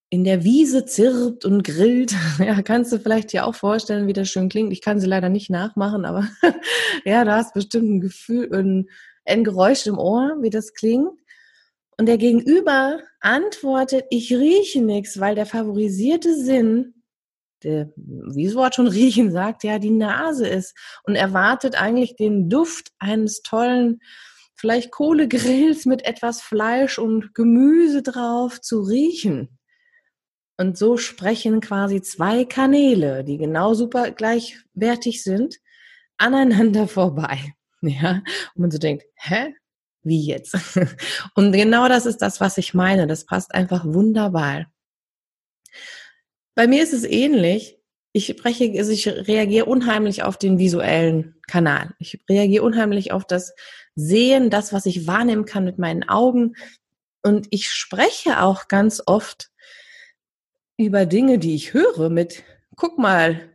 in 0.09 0.23
der 0.23 0.43
Wiese 0.43 0.85
zirpt 0.85 1.45
und 1.45 1.63
grillt. 1.63 2.15
Ja, 2.39 2.61
kannst 2.61 2.91
du 2.91 2.99
vielleicht 2.99 3.33
dir 3.33 3.45
auch 3.45 3.55
vorstellen, 3.55 4.07
wie 4.07 4.13
das 4.13 4.29
schön 4.29 4.49
klingt. 4.49 4.71
Ich 4.71 4.81
kann 4.81 4.99
sie 4.99 5.07
leider 5.07 5.29
nicht 5.29 5.49
nachmachen, 5.49 6.05
aber 6.05 6.27
ja, 7.05 7.25
du 7.25 7.31
hast 7.31 7.53
bestimmt 7.53 7.89
ein 7.89 8.01
Gefühl, 8.01 8.49
ein, 8.53 8.89
ein 9.25 9.43
Geräusch 9.43 9.85
im 9.87 9.97
Ohr, 9.97 10.37
wie 10.41 10.49
das 10.49 10.73
klingt. 10.73 11.11
Und 11.97 12.05
der 12.05 12.17
Gegenüber 12.17 12.99
antwortet, 13.19 14.05
ich 14.09 14.31
rieche 14.31 14.81
nichts, 14.81 15.19
weil 15.19 15.35
der 15.35 15.47
favorisierte 15.47 16.35
Sinn 16.35 16.93
der, 17.63 17.91
wie 17.95 18.45
das 18.45 18.55
Wort 18.55 18.75
schon 18.75 18.87
riechen 18.87 19.31
sagt, 19.31 19.63
ja, 19.63 19.79
die 19.79 19.91
Nase 19.91 20.47
ist 20.47 20.75
und 21.03 21.15
erwartet 21.15 21.79
eigentlich 21.79 22.15
den 22.15 22.49
Duft 22.49 22.91
eines 22.99 23.41
tollen, 23.41 23.99
vielleicht 24.55 24.91
Kohlegrills 24.91 25.85
mit 25.85 26.05
etwas 26.05 26.41
Fleisch 26.41 26.99
und 26.99 27.33
Gemüse 27.33 28.01
drauf 28.01 28.61
zu 28.61 28.81
riechen. 28.81 29.56
Und 30.57 30.77
so 30.77 30.97
sprechen 30.97 31.61
quasi 31.61 32.01
zwei 32.01 32.43
Kanäle, 32.43 33.23
die 33.23 33.37
genau 33.37 33.75
super 33.75 34.11
gleichwertig 34.11 35.23
sind, 35.23 35.57
aneinander 36.17 36.87
vorbei. 36.87 37.53
Ja, 37.81 38.23
und 38.55 38.61
man 38.61 38.71
so 38.71 38.79
denkt, 38.79 39.05
hä? 39.15 39.53
Wie 40.03 40.25
jetzt? 40.25 40.55
Und 41.35 41.51
genau 41.51 41.89
das 41.89 42.05
ist 42.05 42.21
das, 42.21 42.39
was 42.39 42.57
ich 42.57 42.73
meine. 42.73 43.07
Das 43.07 43.25
passt 43.25 43.53
einfach 43.53 43.83
wunderbar. 43.83 44.67
Bei 46.55 46.65
mir 46.65 46.81
ist 46.81 46.93
es 46.93 47.03
ähnlich. 47.03 47.77
Ich 48.13 48.27
spreche, 48.27 48.71
also 48.77 48.91
ich 48.91 49.07
reagiere 49.07 49.65
unheimlich 49.65 50.23
auf 50.23 50.37
den 50.37 50.57
visuellen 50.57 51.35
Kanal. 51.45 51.93
Ich 51.99 52.23
reagiere 52.29 52.63
unheimlich 52.63 53.11
auf 53.11 53.25
das 53.25 53.53
Sehen, 53.95 54.49
das, 54.49 54.71
was 54.71 54.85
ich 54.85 55.07
wahrnehmen 55.07 55.45
kann 55.45 55.65
mit 55.65 55.77
meinen 55.77 56.07
Augen. 56.07 56.55
Und 57.21 57.47
ich 57.51 57.69
spreche 57.69 58.41
auch 58.41 58.69
ganz 58.69 59.03
oft 59.05 59.51
über 60.77 61.05
Dinge, 61.05 61.39
die 61.39 61.55
ich 61.55 61.73
höre 61.73 62.09
mit, 62.09 62.43
guck 62.75 62.97
mal, 62.97 63.49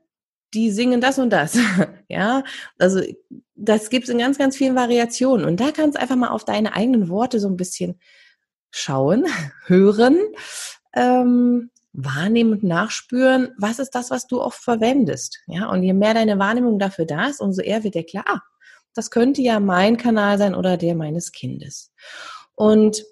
die 0.55 0.71
singen 0.71 1.01
das 1.01 1.19
und 1.19 1.31
das. 1.31 1.59
ja, 2.09 2.45
also 2.79 3.01
das 3.55 3.91
gibt 3.91 4.05
es 4.05 4.11
in 4.11 4.19
ganz, 4.19 4.39
ganz 4.39 4.57
vielen 4.57 4.77
Variationen. 4.77 5.47
Und 5.47 5.61
da 5.61 5.71
kannst 5.71 5.97
du 5.97 6.01
einfach 6.01 6.17
mal 6.17 6.29
auf 6.29 6.45
deine 6.45 6.75
eigenen 6.75 7.09
Worte 7.09 7.41
so 7.41 7.49
ein 7.49 7.57
bisschen 7.57 7.99
schauen, 8.71 9.27
hören. 9.67 10.19
Ähm, 10.95 11.71
wahrnehmen 11.95 12.53
und 12.53 12.63
nachspüren, 12.63 13.51
was 13.59 13.79
ist 13.79 13.95
das, 13.95 14.11
was 14.11 14.27
du 14.27 14.41
oft 14.41 14.59
verwendest. 14.59 15.41
Ja, 15.47 15.69
und 15.69 15.83
je 15.83 15.93
mehr 15.93 16.15
deine 16.15 16.39
Wahrnehmung 16.39 16.79
dafür 16.79 17.05
da 17.05 17.27
ist, 17.27 17.41
umso 17.41 17.61
eher 17.61 17.85
wird 17.85 17.95
dir 17.95 18.05
klar, 18.05 18.25
ah, 18.27 18.41
das 18.95 19.11
könnte 19.11 19.43
ja 19.43 19.61
mein 19.61 19.97
Kanal 19.97 20.39
sein 20.39 20.55
oder 20.55 20.77
der 20.77 20.95
meines 20.95 21.33
Kindes. 21.33 21.93
Und 22.55 23.05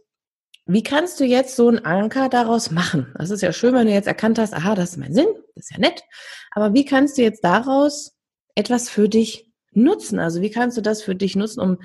wie 0.72 0.82
kannst 0.82 1.20
du 1.20 1.24
jetzt 1.24 1.56
so 1.56 1.68
einen 1.68 1.84
Anker 1.84 2.28
daraus 2.28 2.70
machen? 2.70 3.12
Das 3.18 3.30
ist 3.30 3.42
ja 3.42 3.52
schön, 3.52 3.74
wenn 3.74 3.86
du 3.86 3.92
jetzt 3.92 4.06
erkannt 4.06 4.38
hast, 4.38 4.54
aha, 4.54 4.74
das 4.74 4.90
ist 4.90 4.96
mein 4.98 5.14
Sinn, 5.14 5.28
das 5.54 5.64
ist 5.64 5.72
ja 5.72 5.78
nett. 5.78 6.02
Aber 6.50 6.74
wie 6.74 6.84
kannst 6.84 7.18
du 7.18 7.22
jetzt 7.22 7.44
daraus 7.44 8.16
etwas 8.54 8.88
für 8.88 9.08
dich 9.08 9.50
nutzen? 9.72 10.18
Also 10.18 10.40
wie 10.42 10.50
kannst 10.50 10.76
du 10.76 10.80
das 10.80 11.02
für 11.02 11.14
dich 11.14 11.36
nutzen, 11.36 11.60
um 11.60 11.78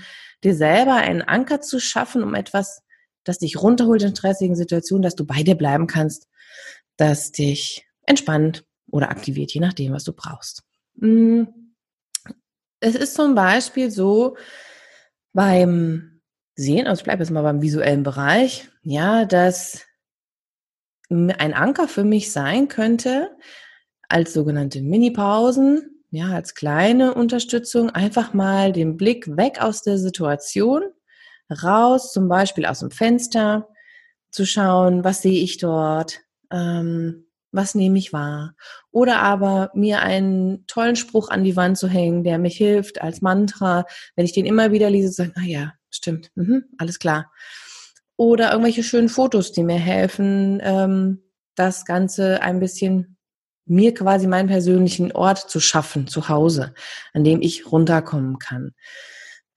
dir 0.44 0.56
selber 0.56 0.96
einen 0.96 1.22
Anker 1.22 1.62
zu 1.62 1.80
schaffen, 1.80 2.24
um 2.24 2.36
etwas, 2.36 2.84
das 3.24 3.40
dich 3.40 3.62
runterholt 3.62 4.04
in 4.04 4.16
stressigen 4.16 4.56
Situationen, 4.56 5.04
dass 5.04 5.16
du 5.16 5.26
bei 5.26 5.44
dir 5.44 5.56
bleiben 5.56 5.88
kannst, 5.88 6.28
das 6.98 7.32
dich 7.32 7.88
entspannt 8.06 8.66
oder 8.92 9.10
aktiviert, 9.10 9.52
je 9.52 9.62
nachdem, 9.62 9.94
was 9.94 10.04
du 10.04 10.14
brauchst. 10.14 10.64
Mm. 10.96 11.44
Es 12.80 12.94
ist 12.94 13.16
zum 13.16 13.36
Beispiel 13.36 13.90
so 13.90 14.38
beim 15.34 16.22
Sehen, 16.56 16.88
also 16.88 17.02
ich 17.02 17.04
bleibe 17.04 17.24
jetzt 17.24 17.32
mal 17.32 17.42
beim 17.42 17.62
visuellen 17.62 18.04
Bereich, 18.04 18.70
ja, 18.86 19.26
dass 19.26 19.82
ein 21.10 21.54
Anker 21.54 21.88
für 21.88 22.04
mich 22.04 22.32
sein 22.32 22.68
könnte, 22.68 23.36
als 24.08 24.34
sogenannte 24.34 24.82
Mini-Pausen, 24.82 26.04
ja, 26.12 26.30
als 26.30 26.54
kleine 26.54 27.16
Unterstützung, 27.16 27.90
einfach 27.90 28.34
mal 28.34 28.72
den 28.72 28.96
Blick 28.96 29.36
weg 29.36 29.60
aus 29.60 29.82
der 29.82 29.98
Situation, 29.98 30.84
raus, 31.64 32.14
zum 32.14 32.30
Beispiel 32.30 32.66
aus 32.66 32.80
dem 32.80 32.92
Fenster, 32.92 33.68
zu 34.30 34.46
schauen, 34.46 35.04
was 35.04 35.22
sehe 35.22 35.42
ich 35.42 35.58
dort, 35.58 36.22
ähm, 36.52 37.26
was 37.52 37.74
nehme 37.74 37.98
ich 37.98 38.14
wahr? 38.14 38.54
Oder 38.92 39.20
aber 39.20 39.72
mir 39.74 40.02
einen 40.02 40.68
tollen 40.68 40.96
Spruch 40.96 41.30
an 41.30 41.44
die 41.44 41.56
Wand 41.56 41.78
zu 41.78 41.88
hängen, 41.88 42.24
der 42.24 42.38
mich 42.38 42.58
hilft 42.58 43.02
als 43.02 43.22
Mantra, 43.22 43.86
wenn 44.16 44.26
ich 44.26 44.34
den 44.34 44.46
immer 44.46 44.72
wieder 44.72 44.90
lese, 44.90 45.10
zu 45.10 45.24
sagen, 45.24 45.34
ah 45.38 45.46
ja, 45.46 45.74
stimmt, 45.90 46.32
mhm, 46.36 46.66
alles 46.78 47.00
klar. 47.00 47.32
Oder 48.18 48.52
irgendwelche 48.52 48.84
schönen 48.84 49.10
Fotos, 49.10 49.52
die 49.52 49.64
mir 49.64 49.80
helfen, 49.80 50.62
ähm, 50.64 51.22
das 51.56 51.86
Ganze 51.86 52.42
ein 52.42 52.60
bisschen 52.60 53.18
mir 53.66 53.94
quasi 53.94 54.28
meinen 54.28 54.48
persönlichen 54.48 55.12
Ort 55.12 55.50
zu 55.50 55.60
schaffen, 55.60 56.08
zu 56.08 56.30
Hause, 56.30 56.74
an 57.14 57.24
dem 57.24 57.42
ich 57.42 57.72
runterkommen 57.72 58.40
kann. 58.40 58.74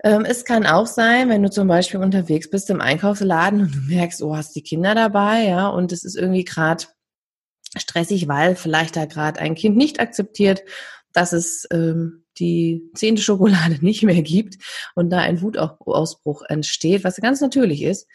Ähm, 0.03 0.25
es 0.25 0.45
kann 0.45 0.65
auch 0.67 0.87
sein, 0.87 1.29
wenn 1.29 1.43
du 1.43 1.51
zum 1.51 1.69
Beispiel 1.69 2.01
unterwegs 2.01 2.49
bist 2.49 2.71
im 2.71 2.81
Einkaufsladen 2.81 3.61
und 3.63 3.75
du 3.75 3.79
merkst, 3.81 4.23
oh, 4.23 4.37
hast 4.37 4.55
die 4.55 4.63
Kinder 4.63 4.95
dabei, 4.95 5.45
ja, 5.45 5.69
und 5.69 5.93
es 5.93 6.05
ist 6.05 6.17
irgendwie 6.17 6.45
gerade 6.45 6.85
stressig, 7.77 8.29
weil 8.29 8.57
vielleicht 8.57 8.97
da 8.97 9.05
gerade 9.07 9.41
ein 9.41 9.55
Kind 9.55 9.77
nicht 9.77 10.01
akzeptiert, 10.01 10.63
dass 11.13 11.33
es 11.33 11.67
ähm, 11.73 12.25
die 12.39 12.91
zehnte 12.95 13.23
Schokolade 13.23 13.79
nicht 13.81 14.05
mehr 14.05 14.23
gibt 14.23 14.57
und 14.95 15.11
da 15.11 15.19
ein 15.19 15.43
Wutausbruch 15.43 16.43
entsteht, 16.49 17.05
was 17.05 17.17
ganz 17.17 17.41
natürlich 17.41 17.83
ist, 17.83 18.07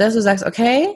dass 0.00 0.14
du 0.14 0.22
sagst, 0.22 0.44
okay, 0.44 0.88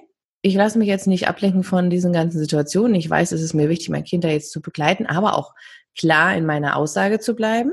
ich 0.43 0.55
lasse 0.55 0.79
mich 0.79 0.89
jetzt 0.89 1.07
nicht 1.07 1.29
ablenken 1.29 1.63
von 1.63 1.91
diesen 1.91 2.13
ganzen 2.13 2.39
Situationen. 2.39 2.95
Ich 2.95 3.09
weiß, 3.09 3.33
es 3.33 3.41
ist 3.41 3.55
mir 3.55 3.69
wichtig, 3.69 3.89
mein 3.91 4.05
Kind 4.05 4.25
da 4.25 4.29
jetzt 4.29 4.51
zu 4.51 4.61
begleiten, 4.61 5.07
aber 5.07 5.39
auch 5.39 5.55
klar 5.97 6.37
in 6.37 6.45
meiner 6.45 6.77
Aussage 6.77 7.19
zu 7.21 7.35
bleiben 7.35 7.73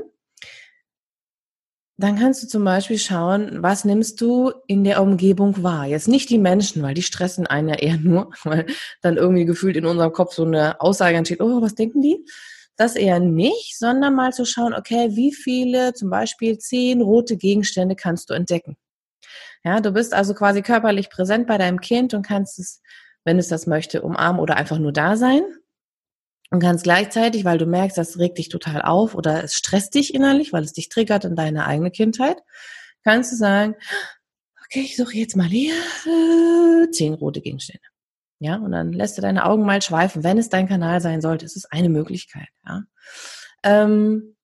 dann 2.01 2.17
kannst 2.17 2.41
du 2.41 2.47
zum 2.47 2.63
Beispiel 2.63 2.97
schauen, 2.97 3.61
was 3.61 3.85
nimmst 3.85 4.19
du 4.21 4.51
in 4.67 4.83
der 4.83 5.01
Umgebung 5.01 5.61
wahr? 5.63 5.85
Jetzt 5.85 6.07
nicht 6.07 6.29
die 6.29 6.39
Menschen, 6.39 6.81
weil 6.81 6.95
die 6.95 7.03
stressen 7.03 7.47
einen 7.47 7.69
ja 7.69 7.75
eher 7.75 7.97
nur, 8.01 8.31
weil 8.43 8.65
dann 9.01 9.17
irgendwie 9.17 9.45
gefühlt 9.45 9.77
in 9.77 9.85
unserem 9.85 10.11
Kopf 10.11 10.33
so 10.33 10.43
eine 10.43 10.81
Aussage 10.81 11.17
entsteht, 11.17 11.41
oh, 11.41 11.61
was 11.61 11.75
denken 11.75 12.01
die? 12.01 12.25
Das 12.75 12.95
eher 12.95 13.19
nicht, 13.19 13.77
sondern 13.77 14.15
mal 14.15 14.33
zu 14.33 14.45
schauen, 14.45 14.73
okay, 14.73 15.11
wie 15.15 15.33
viele, 15.33 15.93
zum 15.93 16.09
Beispiel 16.09 16.57
zehn 16.57 17.01
rote 17.01 17.37
Gegenstände 17.37 17.95
kannst 17.95 18.29
du 18.29 18.33
entdecken? 18.33 18.77
Ja, 19.63 19.79
du 19.79 19.91
bist 19.91 20.13
also 20.13 20.33
quasi 20.33 20.61
körperlich 20.61 21.09
präsent 21.09 21.47
bei 21.47 21.57
deinem 21.57 21.81
Kind 21.81 22.13
und 22.13 22.25
kannst 22.25 22.59
es, 22.59 22.81
wenn 23.23 23.37
es 23.37 23.47
das 23.47 23.67
möchte, 23.67 24.01
umarmen 24.01 24.41
oder 24.41 24.57
einfach 24.57 24.79
nur 24.79 24.91
da 24.91 25.15
sein. 25.17 25.43
Und 26.49 26.59
ganz 26.59 26.83
gleichzeitig, 26.83 27.45
weil 27.45 27.57
du 27.57 27.65
merkst, 27.65 27.97
das 27.97 28.19
regt 28.19 28.37
dich 28.37 28.49
total 28.49 28.81
auf 28.81 29.15
oder 29.15 29.43
es 29.43 29.53
stresst 29.53 29.93
dich 29.93 30.13
innerlich, 30.13 30.51
weil 30.51 30.63
es 30.63 30.73
dich 30.73 30.89
triggert 30.89 31.23
in 31.23 31.35
deine 31.35 31.65
eigene 31.65 31.91
Kindheit, 31.91 32.41
kannst 33.03 33.31
du 33.31 33.37
sagen, 33.37 33.75
okay, 34.65 34.81
ich 34.81 34.97
suche 34.97 35.15
jetzt 35.15 35.37
mal 35.37 35.47
hier 35.47 35.75
äh, 35.75 36.89
zehn 36.91 37.13
rote 37.13 37.41
Gegenstände. 37.41 37.85
Ja, 38.39 38.55
und 38.55 38.71
dann 38.71 38.91
lässt 38.91 39.17
du 39.17 39.21
deine 39.21 39.45
Augen 39.45 39.65
mal 39.65 39.81
schweifen. 39.81 40.23
Wenn 40.23 40.39
es 40.39 40.49
dein 40.49 40.67
Kanal 40.67 40.99
sein 40.99 41.21
sollte, 41.21 41.45
ist 41.45 41.55
es 41.55 41.65
eine 41.65 41.89
Möglichkeit. 41.89 42.47
Ja. 42.65 42.83
Ähm, 43.63 44.35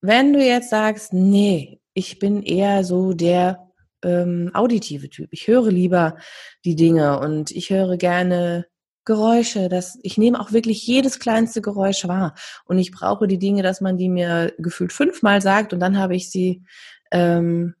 wenn 0.00 0.32
du 0.32 0.42
jetzt 0.42 0.70
sagst, 0.70 1.12
nee, 1.12 1.80
ich 1.92 2.18
bin 2.18 2.42
eher 2.42 2.84
so 2.84 3.12
der 3.12 3.71
ähm, 4.02 4.50
auditive 4.54 5.08
Typ. 5.10 5.28
Ich 5.32 5.48
höre 5.48 5.70
lieber 5.70 6.16
die 6.64 6.76
Dinge 6.76 7.20
und 7.20 7.50
ich 7.50 7.70
höre 7.70 7.96
gerne 7.96 8.66
Geräusche, 9.04 9.68
dass 9.68 9.98
ich 10.02 10.16
nehme 10.16 10.38
auch 10.40 10.52
wirklich 10.52 10.86
jedes 10.86 11.18
kleinste 11.18 11.60
Geräusch 11.60 12.06
wahr 12.06 12.34
und 12.66 12.78
ich 12.78 12.92
brauche 12.92 13.26
die 13.26 13.38
Dinge, 13.38 13.64
dass 13.64 13.80
man 13.80 13.96
die 13.96 14.08
mir 14.08 14.54
gefühlt 14.58 14.92
fünfmal 14.92 15.42
sagt 15.42 15.72
und 15.72 15.80
dann 15.80 15.98
habe 15.98 16.14
ich 16.14 16.30
sie 16.30 16.62
ähm, 17.10 17.74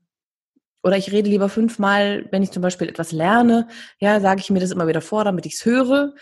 oder 0.82 0.96
ich 0.96 1.12
rede 1.12 1.30
lieber 1.30 1.48
fünfmal, 1.48 2.26
wenn 2.32 2.42
ich 2.42 2.50
zum 2.50 2.60
Beispiel 2.60 2.88
etwas 2.88 3.12
lerne, 3.12 3.68
ja, 4.00 4.18
sage 4.18 4.40
ich 4.40 4.50
mir 4.50 4.58
das 4.58 4.72
immer 4.72 4.88
wieder 4.88 5.00
vor, 5.00 5.22
damit 5.22 5.46
ich 5.46 5.54
es 5.54 5.64
höre 5.64 6.12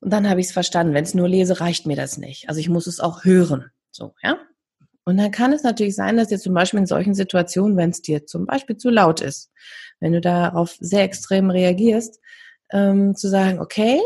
und 0.00 0.12
dann 0.12 0.28
habe 0.28 0.40
ich 0.40 0.46
es 0.46 0.52
verstanden. 0.52 0.92
Wenn 0.92 1.04
es 1.04 1.14
nur 1.14 1.28
lese, 1.28 1.60
reicht 1.60 1.86
mir 1.86 1.96
das 1.96 2.18
nicht. 2.18 2.48
Also 2.48 2.60
ich 2.60 2.68
muss 2.68 2.88
es 2.88 2.98
auch 2.98 3.22
hören, 3.22 3.70
so 3.92 4.14
ja. 4.24 4.38
Und 5.06 5.18
dann 5.18 5.30
kann 5.30 5.52
es 5.52 5.62
natürlich 5.62 5.94
sein, 5.94 6.16
dass 6.16 6.28
dir 6.28 6.38
zum 6.38 6.52
Beispiel 6.52 6.80
in 6.80 6.86
solchen 6.86 7.14
Situationen, 7.14 7.76
wenn 7.76 7.90
es 7.90 8.02
dir 8.02 8.26
zum 8.26 8.44
Beispiel 8.44 8.76
zu 8.76 8.90
laut 8.90 9.20
ist, 9.20 9.52
wenn 10.00 10.12
du 10.12 10.20
darauf 10.20 10.76
sehr 10.80 11.04
extrem 11.04 11.48
reagierst, 11.48 12.20
ähm, 12.72 13.14
zu 13.14 13.28
sagen, 13.28 13.60
okay, 13.60 14.00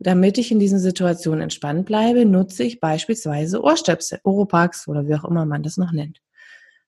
damit 0.00 0.38
ich 0.38 0.50
in 0.50 0.58
diesen 0.58 0.80
Situationen 0.80 1.42
entspannt 1.42 1.86
bleibe, 1.86 2.24
nutze 2.24 2.64
ich 2.64 2.80
beispielsweise 2.80 3.62
Ohrstöpsel, 3.62 4.18
Oropax 4.24 4.88
oder 4.88 5.06
wie 5.06 5.14
auch 5.14 5.24
immer 5.24 5.46
man 5.46 5.62
das 5.62 5.76
noch 5.76 5.92
nennt. 5.92 6.20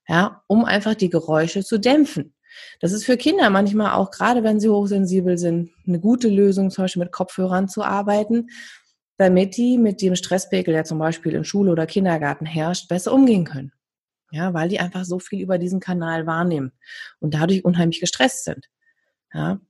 Ja, 0.09 0.42
um 0.49 0.64
einfach 0.64 0.97
die 0.97 1.11
Geräusche 1.11 1.62
zu 1.62 1.78
dämpfen. 1.78 2.35
Das 2.81 2.92
ist 2.92 3.04
für 3.04 3.16
Kinder 3.16 3.49
manchmal 3.49 3.92
auch, 3.92 4.11
gerade 4.11 4.42
wenn 4.42 4.59
sie 4.59 4.71
hochsensibel 4.71 5.38
sind, 5.38 5.71
eine 5.87 6.00
gute 6.00 6.28
Lösung, 6.28 6.71
zum 6.71 6.85
Beispiel 6.85 7.04
mit 7.04 7.12
Kopfhörern 7.12 7.69
zu 7.69 7.85
arbeiten, 7.85 8.49
damit 9.22 9.56
die 9.56 9.78
mit 9.78 10.02
dem 10.02 10.16
Stresspegel, 10.16 10.74
der 10.74 10.84
zum 10.84 10.98
Beispiel 10.98 11.34
in 11.34 11.44
Schule 11.44 11.72
oder 11.72 11.86
Kindergarten 11.86 12.46
herrscht, 12.46 12.88
besser 12.88 13.12
umgehen 13.12 13.44
können. 13.44 13.72
Ja, 14.30 14.54
weil 14.54 14.68
die 14.68 14.80
einfach 14.80 15.04
so 15.04 15.18
viel 15.18 15.40
über 15.40 15.58
diesen 15.58 15.80
Kanal 15.80 16.26
wahrnehmen 16.26 16.72
und 17.20 17.34
dadurch 17.34 17.64
unheimlich 17.64 18.00
gestresst 18.00 18.44
sind. 18.44 18.68
Ja, 19.32 19.60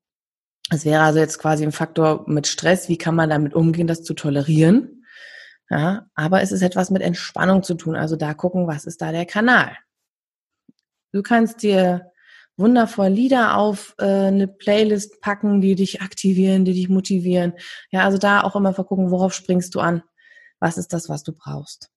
es 0.71 0.85
wäre 0.85 1.03
also 1.03 1.19
jetzt 1.19 1.39
quasi 1.39 1.65
ein 1.65 1.73
Faktor 1.73 2.25
mit 2.29 2.47
Stress, 2.47 2.89
wie 2.89 2.99
kann 2.99 3.15
man 3.15 3.31
damit 3.31 3.55
umgehen, 3.55 3.87
das 3.87 4.05
zu 4.05 4.15
tolerieren. 4.15 5.05
Ja, 5.69 6.07
aber 6.15 6.43
es 6.43 6.53
ist 6.53 6.63
etwas 6.63 6.91
mit 6.91 7.03
Entspannung 7.03 7.63
zu 7.63 7.75
tun. 7.75 7.97
Also 7.97 8.17
da 8.17 8.35
gucken, 8.35 8.67
was 8.67 8.85
ist 8.85 9.03
da 9.03 9.11
der 9.11 9.27
Kanal. 9.27 9.77
Du 11.13 11.23
kannst 11.23 11.63
dir 11.63 12.12
wundervoll 12.57 13.09
Lieder 13.09 13.57
auf 13.57 13.95
äh, 13.99 14.05
eine 14.05 14.49
Playlist 14.49 15.21
packen, 15.21 15.61
die 15.61 15.75
dich 15.75 16.03
aktivieren, 16.03 16.65
die 16.65 16.75
dich 16.75 16.89
motivieren. 16.89 17.55
Ja, 17.91 18.05
also 18.05 18.19
da 18.19 18.43
auch 18.43 18.57
immer 18.57 18.75
vergucken, 18.75 19.11
worauf 19.11 19.35
springst 19.35 19.75
du 19.75 19.81
an? 19.81 20.03
Was 20.61 20.79
ist 20.79 20.93
das, 20.93 21.09
was 21.09 21.23
du 21.23 21.33
brauchst? 21.33 21.91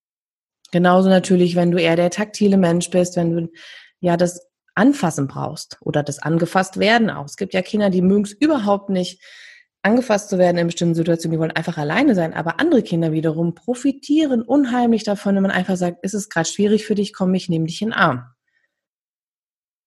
Genauso 0.72 1.10
natürlich, 1.10 1.56
wenn 1.56 1.72
du 1.72 1.80
eher 1.80 1.96
der 1.96 2.10
taktile 2.10 2.58
Mensch 2.58 2.90
bist, 2.90 3.16
wenn 3.16 3.32
du 3.36 3.52
ja 4.00 4.18
das 4.18 4.48
Anfassen 4.74 5.28
brauchst 5.28 5.78
oder 5.82 6.04
das 6.04 6.20
angefasst 6.20 6.80
werden 6.80 7.10
auch. 7.10 7.26
Es 7.26 7.38
gibt 7.38 7.54
ja 7.54 7.62
Kinder, 7.62 7.90
die 7.90 8.02
mögen 8.02 8.24
es 8.24 8.34
überhaupt 8.34 8.90
nicht, 8.90 9.22
angefasst 9.86 10.30
zu 10.30 10.40
werden 10.40 10.58
in 10.58 10.68
bestimmten 10.68 10.96
Situationen, 10.96 11.34
die 11.34 11.40
wollen 11.40 11.52
einfach 11.52 11.78
alleine 11.78 12.16
sein. 12.16 12.34
Aber 12.34 12.60
andere 12.60 12.82
Kinder 12.82 13.12
wiederum 13.12 13.54
profitieren 13.54 14.42
unheimlich 14.42 15.04
davon, 15.04 15.36
wenn 15.36 15.44
man 15.44 15.52
einfach 15.52 15.78
sagt, 15.78 16.04
ist 16.04 16.16
es 16.16 16.28
gerade 16.28 16.50
schwierig 16.50 16.86
für 16.86 16.96
dich, 16.96 17.14
komm, 17.14 17.34
ich 17.36 17.50
nehme 17.50 17.68
dich 17.68 17.82
in 17.82 17.90
den 17.90 17.94
Arm. 17.94 18.24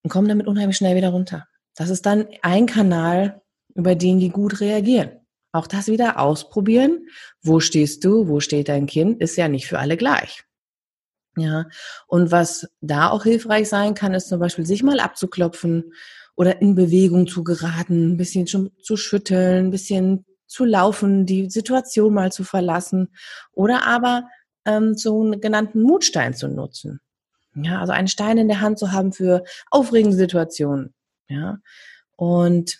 Und 0.03 0.11
kommen 0.11 0.29
damit 0.29 0.47
unheimlich 0.47 0.77
schnell 0.77 0.97
wieder 0.97 1.11
runter. 1.11 1.47
Das 1.75 1.91
ist 1.91 2.07
dann 2.07 2.27
ein 2.43 2.67
Kanal, 2.67 3.43
über 3.75 3.95
den 3.95 4.19
die 4.19 4.31
gut 4.31 4.61
reagieren. 4.61 5.11
Auch 5.53 5.67
das 5.67 5.87
wieder 5.89 6.19
ausprobieren. 6.19 7.09
Wo 7.43 7.61
stehst 7.61 8.05
du? 8.05 8.29
Wo 8.29 8.41
steht 8.41 8.69
dein 8.69 8.87
Kind? 8.87 9.21
Ist 9.21 9.37
ja 9.37 9.49
nicht 9.49 9.67
für 9.67 9.79
alle 9.79 9.97
gleich. 9.97 10.45
Ja, 11.37 11.67
und 12.09 12.33
was 12.33 12.69
da 12.81 13.11
auch 13.11 13.23
hilfreich 13.23 13.69
sein 13.69 13.95
kann, 13.95 14.13
ist 14.13 14.29
zum 14.29 14.41
Beispiel 14.41 14.67
sich 14.67 14.83
mal 14.83 14.99
abzuklopfen 14.99 15.93
oder 16.35 16.61
in 16.61 16.75
Bewegung 16.75 17.29
zu 17.29 17.45
geraten, 17.45 18.13
ein 18.13 18.17
bisschen 18.17 18.47
zu 18.47 18.97
schütteln, 18.97 19.67
ein 19.67 19.71
bisschen 19.71 20.25
zu 20.47 20.65
laufen, 20.65 21.27
die 21.27 21.49
Situation 21.49 22.15
mal 22.15 22.33
zu 22.33 22.43
verlassen 22.43 23.09
oder 23.53 23.87
aber 23.87 24.25
ähm, 24.65 24.95
so 24.95 25.23
einen 25.23 25.41
genannten 25.41 25.83
Mutstein 25.83 26.35
zu 26.35 26.49
nutzen. 26.49 27.01
Ja, 27.65 27.81
also 27.81 27.93
einen 27.93 28.09
Stein 28.09 28.39
in 28.39 28.49
der 28.49 28.61
Hand 28.61 28.79
zu 28.79 28.93
haben 28.93 29.13
für 29.13 29.45
aufregende 29.71 30.17
Situationen. 30.17 30.95
Ja, 31.29 31.59
und 32.17 32.79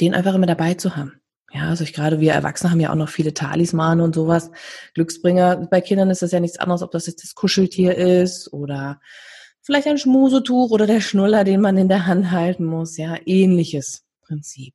den 0.00 0.14
einfach 0.14 0.34
immer 0.34 0.46
dabei 0.46 0.74
zu 0.74 0.96
haben. 0.96 1.20
Ja, 1.52 1.70
also 1.70 1.82
ich 1.82 1.94
gerade 1.94 2.20
wir 2.20 2.32
Erwachsene 2.32 2.70
haben 2.70 2.80
ja 2.80 2.90
auch 2.90 2.96
noch 2.96 3.08
viele 3.08 3.32
Talismane 3.32 4.02
und 4.02 4.14
sowas. 4.14 4.50
Glücksbringer. 4.94 5.68
Bei 5.70 5.80
Kindern 5.80 6.10
ist 6.10 6.22
das 6.22 6.32
ja 6.32 6.40
nichts 6.40 6.58
anderes, 6.58 6.82
ob 6.82 6.90
das 6.90 7.06
jetzt 7.06 7.24
das 7.24 7.34
Kuscheltier 7.34 7.96
ist 7.96 8.52
oder 8.52 9.00
vielleicht 9.62 9.86
ein 9.86 9.98
Schmusetuch 9.98 10.70
oder 10.70 10.86
der 10.86 11.00
Schnuller, 11.00 11.44
den 11.44 11.60
man 11.60 11.78
in 11.78 11.88
der 11.88 12.06
Hand 12.06 12.30
halten 12.30 12.64
muss. 12.64 12.96
Ja, 12.96 13.16
ähnliches 13.24 14.04
Prinzip. 14.20 14.74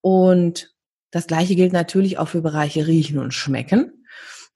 Und 0.00 0.72
das 1.10 1.26
Gleiche 1.26 1.56
gilt 1.56 1.72
natürlich 1.72 2.18
auch 2.18 2.28
für 2.28 2.42
Bereiche 2.42 2.86
Riechen 2.86 3.18
und 3.18 3.34
Schmecken. 3.34 4.01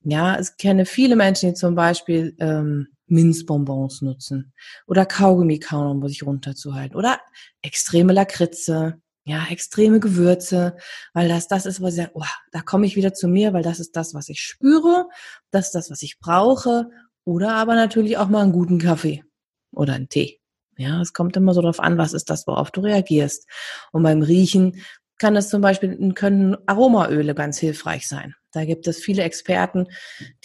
Ja, 0.09 0.37
es 0.37 0.57
kenne 0.57 0.87
viele 0.87 1.17
Menschen, 1.17 1.51
die 1.51 1.55
zum 1.55 1.75
Beispiel 1.75 2.37
ähm, 2.39 2.89
Minzbonbons 3.09 4.03
nutzen 4.03 4.53
oder 4.87 5.05
Kaugummi 5.05 5.59
kauen, 5.59 6.03
um 6.03 6.09
sich 6.09 6.25
runterzuhalten 6.25 6.97
oder 6.97 7.21
extreme 7.63 8.13
Lakritze 8.13 9.01
ja, 9.29 9.45
extreme 9.51 9.99
Gewürze, 9.99 10.77
weil 11.13 11.29
das 11.29 11.49
das 11.49 11.67
ist, 11.67 11.83
was 11.83 11.95
ich 11.95 12.03
sage, 12.03 12.13
oh, 12.15 12.23
da 12.53 12.61
komme 12.63 12.87
ich 12.87 12.95
wieder 12.95 13.13
zu 13.13 13.27
mir, 13.27 13.53
weil 13.53 13.65
das 13.65 13.81
ist 13.81 13.97
das, 13.97 14.15
was 14.15 14.29
ich 14.29 14.41
spüre, 14.41 15.09
das 15.51 15.67
ist 15.67 15.75
das, 15.75 15.91
was 15.91 16.03
ich 16.03 16.21
brauche, 16.21 16.91
oder 17.25 17.55
aber 17.55 17.75
natürlich 17.75 18.19
auch 18.19 18.29
mal 18.29 18.45
einen 18.45 18.53
guten 18.53 18.79
Kaffee 18.79 19.25
oder 19.73 19.95
einen 19.95 20.09
Tee. 20.09 20.41
Ja, 20.79 21.01
es 21.01 21.13
kommt 21.13 21.37
immer 21.37 21.55
so 21.55 21.61
darauf 21.61 21.81
an, 21.81 21.99
was 21.99 22.13
ist 22.13 22.31
das, 22.31 22.47
worauf 22.47 22.71
du 22.71 22.83
reagierst. 22.83 23.49
Und 23.91 24.05
beim 24.05 24.23
Riechen 24.23 24.85
kann 25.19 25.37
es 25.37 25.49
zum 25.49 25.61
Beispiel, 25.63 26.13
können 26.15 26.57
Aromaöle 26.67 27.35
ganz 27.35 27.59
hilfreich 27.59 28.07
sein. 28.07 28.35
Da 28.53 28.65
gibt 28.65 28.87
es 28.87 28.99
viele 28.99 29.23
Experten, 29.23 29.87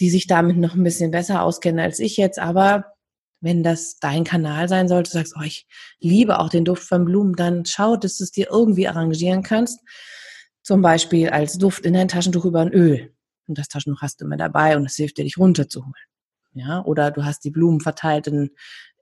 die 0.00 0.10
sich 0.10 0.26
damit 0.26 0.56
noch 0.56 0.74
ein 0.74 0.82
bisschen 0.82 1.10
besser 1.10 1.42
auskennen 1.42 1.80
als 1.80 1.98
ich 1.98 2.16
jetzt, 2.16 2.38
aber 2.38 2.92
wenn 3.40 3.62
das 3.62 3.98
dein 3.98 4.24
Kanal 4.24 4.68
sein 4.68 4.88
sollte, 4.88 5.10
du 5.10 5.18
sagst, 5.18 5.34
oh, 5.36 5.42
ich 5.42 5.66
liebe 5.98 6.38
auch 6.38 6.48
den 6.48 6.64
Duft 6.64 6.84
von 6.84 7.04
Blumen, 7.04 7.34
dann 7.34 7.64
schau, 7.64 7.96
dass 7.96 8.18
du 8.18 8.24
es 8.24 8.30
dir 8.30 8.48
irgendwie 8.50 8.86
arrangieren 8.86 9.42
kannst. 9.42 9.80
Zum 10.62 10.80
Beispiel 10.80 11.28
als 11.28 11.58
Duft 11.58 11.84
in 11.84 11.94
dein 11.94 12.06
Taschentuch 12.06 12.44
über 12.44 12.60
ein 12.60 12.72
Öl. 12.72 13.12
Und 13.48 13.58
das 13.58 13.68
Taschentuch 13.68 14.00
hast 14.00 14.20
du 14.20 14.26
immer 14.26 14.36
dabei 14.36 14.76
und 14.76 14.86
es 14.86 14.94
hilft 14.94 15.18
dir, 15.18 15.24
dich 15.24 15.38
runterzuholen. 15.38 15.92
Ja, 16.54 16.84
oder 16.84 17.10
du 17.10 17.24
hast 17.24 17.44
die 17.44 17.50
Blumen 17.50 17.80
verteilt 17.80 18.28
in, 18.28 18.50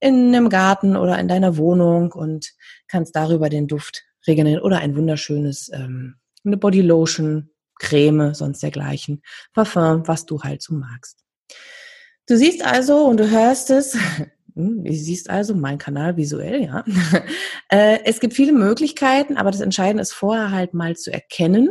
in 0.00 0.28
einem 0.28 0.48
Garten 0.48 0.96
oder 0.96 1.18
in 1.18 1.28
deiner 1.28 1.56
Wohnung 1.58 2.12
und 2.12 2.52
kannst 2.88 3.14
darüber 3.16 3.50
den 3.50 3.66
Duft 3.66 4.04
regeln 4.26 4.60
oder 4.60 4.78
ein 4.78 4.96
wunderschönes, 4.96 5.70
ähm, 5.72 6.16
eine 6.44 6.56
Bodylotion, 6.56 7.50
Creme, 7.78 8.34
sonst 8.34 8.62
dergleichen, 8.62 9.22
Parfum, 9.54 10.06
was 10.06 10.26
du 10.26 10.42
halt 10.42 10.62
so 10.62 10.74
magst. 10.74 11.24
Du 12.26 12.36
siehst 12.36 12.64
also 12.64 13.06
und 13.06 13.18
du 13.18 13.28
hörst 13.28 13.70
es, 13.70 13.94
hm, 14.54 14.84
du 14.84 14.92
siehst 14.92 15.28
also 15.30 15.54
mein 15.54 15.78
Kanal 15.78 16.16
visuell, 16.16 16.62
ja. 16.62 16.84
Äh, 17.72 18.00
es 18.04 18.18
gibt 18.18 18.34
viele 18.34 18.52
Möglichkeiten, 18.52 19.36
aber 19.36 19.52
das 19.52 19.60
Entscheidende 19.60 20.02
ist 20.02 20.12
vorher 20.12 20.50
halt 20.50 20.74
mal 20.74 20.96
zu 20.96 21.12
erkennen, 21.12 21.68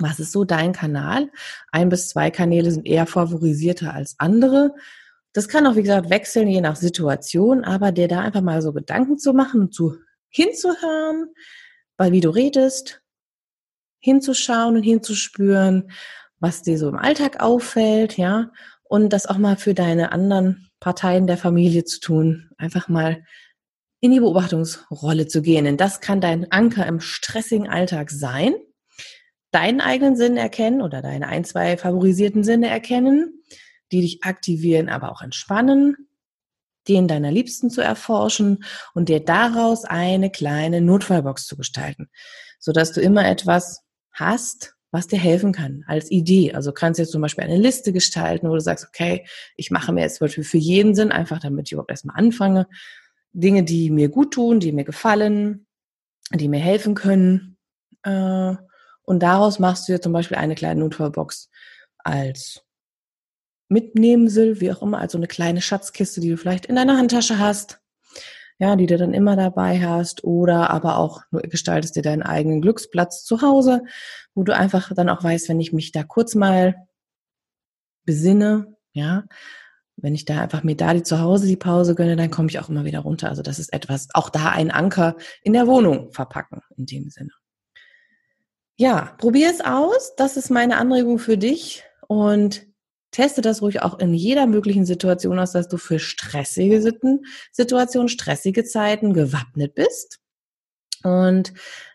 was 0.00 0.18
ist 0.18 0.32
so 0.32 0.42
dein 0.42 0.72
Kanal. 0.72 1.30
Ein 1.70 1.88
bis 1.88 2.08
zwei 2.08 2.32
Kanäle 2.32 2.72
sind 2.72 2.84
eher 2.84 3.06
favorisierter 3.06 3.94
als 3.94 4.16
andere. 4.18 4.74
Das 5.32 5.46
kann 5.46 5.68
auch, 5.68 5.76
wie 5.76 5.82
gesagt, 5.82 6.10
wechseln, 6.10 6.48
je 6.48 6.60
nach 6.60 6.74
Situation, 6.74 7.62
aber 7.62 7.92
dir 7.92 8.08
da 8.08 8.22
einfach 8.22 8.40
mal 8.40 8.60
so 8.60 8.72
Gedanken 8.72 9.18
zu 9.18 9.32
machen 9.34 9.60
und 9.60 9.72
zu 9.72 9.98
hinzuhören, 10.30 11.32
weil 11.96 12.12
wie 12.12 12.20
du 12.20 12.30
redest, 12.30 13.02
hinzuschauen 14.00 14.76
und 14.76 14.82
hinzuspüren, 14.82 15.90
was 16.38 16.62
dir 16.62 16.78
so 16.78 16.88
im 16.88 16.96
Alltag 16.96 17.40
auffällt, 17.40 18.16
ja, 18.16 18.52
und 18.84 19.12
das 19.12 19.26
auch 19.26 19.38
mal 19.38 19.56
für 19.56 19.74
deine 19.74 20.12
anderen 20.12 20.70
Parteien 20.80 21.26
der 21.26 21.36
Familie 21.36 21.84
zu 21.84 22.00
tun. 22.00 22.50
Einfach 22.56 22.88
mal 22.88 23.22
in 24.00 24.12
die 24.12 24.20
Beobachtungsrolle 24.20 25.26
zu 25.26 25.42
gehen. 25.42 25.64
Denn 25.64 25.76
das 25.76 26.00
kann 26.00 26.20
dein 26.20 26.50
Anker 26.52 26.86
im 26.86 27.00
stressigen 27.00 27.68
Alltag 27.68 28.10
sein. 28.10 28.54
Deinen 29.50 29.80
eigenen 29.80 30.16
Sinn 30.16 30.36
erkennen 30.36 30.82
oder 30.82 31.02
deine 31.02 31.26
ein, 31.28 31.44
zwei 31.44 31.76
favorisierten 31.76 32.44
Sinne 32.44 32.68
erkennen, 32.68 33.42
die 33.92 34.02
dich 34.02 34.22
aktivieren, 34.22 34.88
aber 34.88 35.10
auch 35.10 35.22
entspannen, 35.22 36.07
den 36.88 37.08
deiner 37.08 37.30
Liebsten 37.30 37.70
zu 37.70 37.80
erforschen 37.80 38.64
und 38.94 39.08
dir 39.08 39.20
daraus 39.20 39.84
eine 39.84 40.30
kleine 40.30 40.80
Notfallbox 40.80 41.46
zu 41.46 41.56
gestalten, 41.56 42.08
sodass 42.58 42.92
du 42.92 43.00
immer 43.00 43.26
etwas 43.28 43.82
hast, 44.12 44.74
was 44.90 45.06
dir 45.06 45.18
helfen 45.18 45.52
kann 45.52 45.84
als 45.86 46.10
Idee. 46.10 46.54
Also 46.54 46.72
kannst 46.72 46.98
du 46.98 47.02
jetzt 47.02 47.12
zum 47.12 47.22
Beispiel 47.22 47.44
eine 47.44 47.58
Liste 47.58 47.92
gestalten, 47.92 48.48
wo 48.48 48.54
du 48.54 48.60
sagst, 48.60 48.86
okay, 48.88 49.26
ich 49.56 49.70
mache 49.70 49.92
mir 49.92 50.00
jetzt 50.00 50.18
für 50.18 50.58
jeden 50.58 50.94
Sinn, 50.94 51.12
einfach 51.12 51.40
damit 51.40 51.68
ich 51.68 51.72
überhaupt 51.72 51.90
erstmal 51.90 52.16
anfange, 52.16 52.66
Dinge, 53.32 53.62
die 53.64 53.90
mir 53.90 54.08
gut 54.08 54.34
tun, 54.34 54.60
die 54.60 54.72
mir 54.72 54.84
gefallen, 54.84 55.66
die 56.32 56.48
mir 56.48 56.60
helfen 56.60 56.94
können. 56.94 57.58
Äh, 58.02 58.54
und 59.02 59.22
daraus 59.22 59.58
machst 59.58 59.88
du 59.88 59.92
dir 59.92 60.00
zum 60.00 60.12
Beispiel 60.12 60.38
eine 60.38 60.54
kleine 60.54 60.80
Notfallbox 60.80 61.50
als 61.98 62.62
Mitnehmsel, 63.68 64.60
wie 64.60 64.72
auch 64.72 64.82
immer, 64.82 64.98
also 64.98 65.18
eine 65.18 65.26
kleine 65.26 65.60
Schatzkiste, 65.60 66.20
die 66.20 66.30
du 66.30 66.36
vielleicht 66.36 66.66
in 66.66 66.76
deiner 66.76 66.96
Handtasche 66.96 67.38
hast, 67.38 67.80
ja, 68.58 68.76
die 68.76 68.86
du 68.86 68.96
dann 68.96 69.14
immer 69.14 69.36
dabei 69.36 69.80
hast, 69.80 70.24
oder 70.24 70.70
aber 70.70 70.98
auch 70.98 71.22
gestaltest 71.30 71.96
dir 71.96 72.02
deinen 72.02 72.22
eigenen 72.22 72.60
Glücksplatz 72.60 73.24
zu 73.24 73.42
Hause, 73.42 73.82
wo 74.34 74.42
du 74.42 74.54
einfach 74.54 74.92
dann 74.94 75.08
auch 75.08 75.22
weißt, 75.22 75.48
wenn 75.48 75.60
ich 75.60 75.72
mich 75.72 75.92
da 75.92 76.02
kurz 76.02 76.34
mal 76.34 76.74
besinne, 78.04 78.76
ja, 78.92 79.24
wenn 79.96 80.14
ich 80.14 80.24
da 80.24 80.40
einfach 80.40 80.62
mir 80.62 80.76
da 80.76 80.94
die 80.94 81.02
zu 81.02 81.20
Hause 81.20 81.46
die 81.46 81.56
Pause 81.56 81.94
gönne, 81.94 82.16
dann 82.16 82.30
komme 82.30 82.48
ich 82.48 82.58
auch 82.58 82.68
immer 82.68 82.84
wieder 82.84 83.00
runter. 83.00 83.28
Also 83.28 83.42
das 83.42 83.58
ist 83.58 83.72
etwas, 83.72 84.08
auch 84.14 84.30
da 84.30 84.50
ein 84.50 84.70
Anker 84.70 85.16
in 85.42 85.52
der 85.52 85.66
Wohnung 85.66 86.12
verpacken, 86.12 86.62
in 86.76 86.86
dem 86.86 87.10
Sinne. 87.10 87.32
Ja, 88.76 89.16
probier 89.18 89.50
es 89.50 89.60
aus. 89.60 90.14
Das 90.16 90.36
ist 90.36 90.50
meine 90.50 90.76
Anregung 90.76 91.18
für 91.18 91.36
dich 91.36 91.82
und 92.06 92.67
teste 93.10 93.40
das 93.40 93.62
ruhig 93.62 93.82
auch 93.82 93.98
in 93.98 94.14
jeder 94.14 94.46
möglichen 94.46 94.84
Situation 94.84 95.38
aus, 95.38 95.52
dass 95.52 95.68
du 95.68 95.76
für 95.76 95.98
stressige 95.98 96.80
Situationen, 97.52 98.08
stressige 98.08 98.64
Zeiten 98.64 99.14
gewappnet 99.14 99.74
bist. 99.74 100.20
Und 101.04 101.52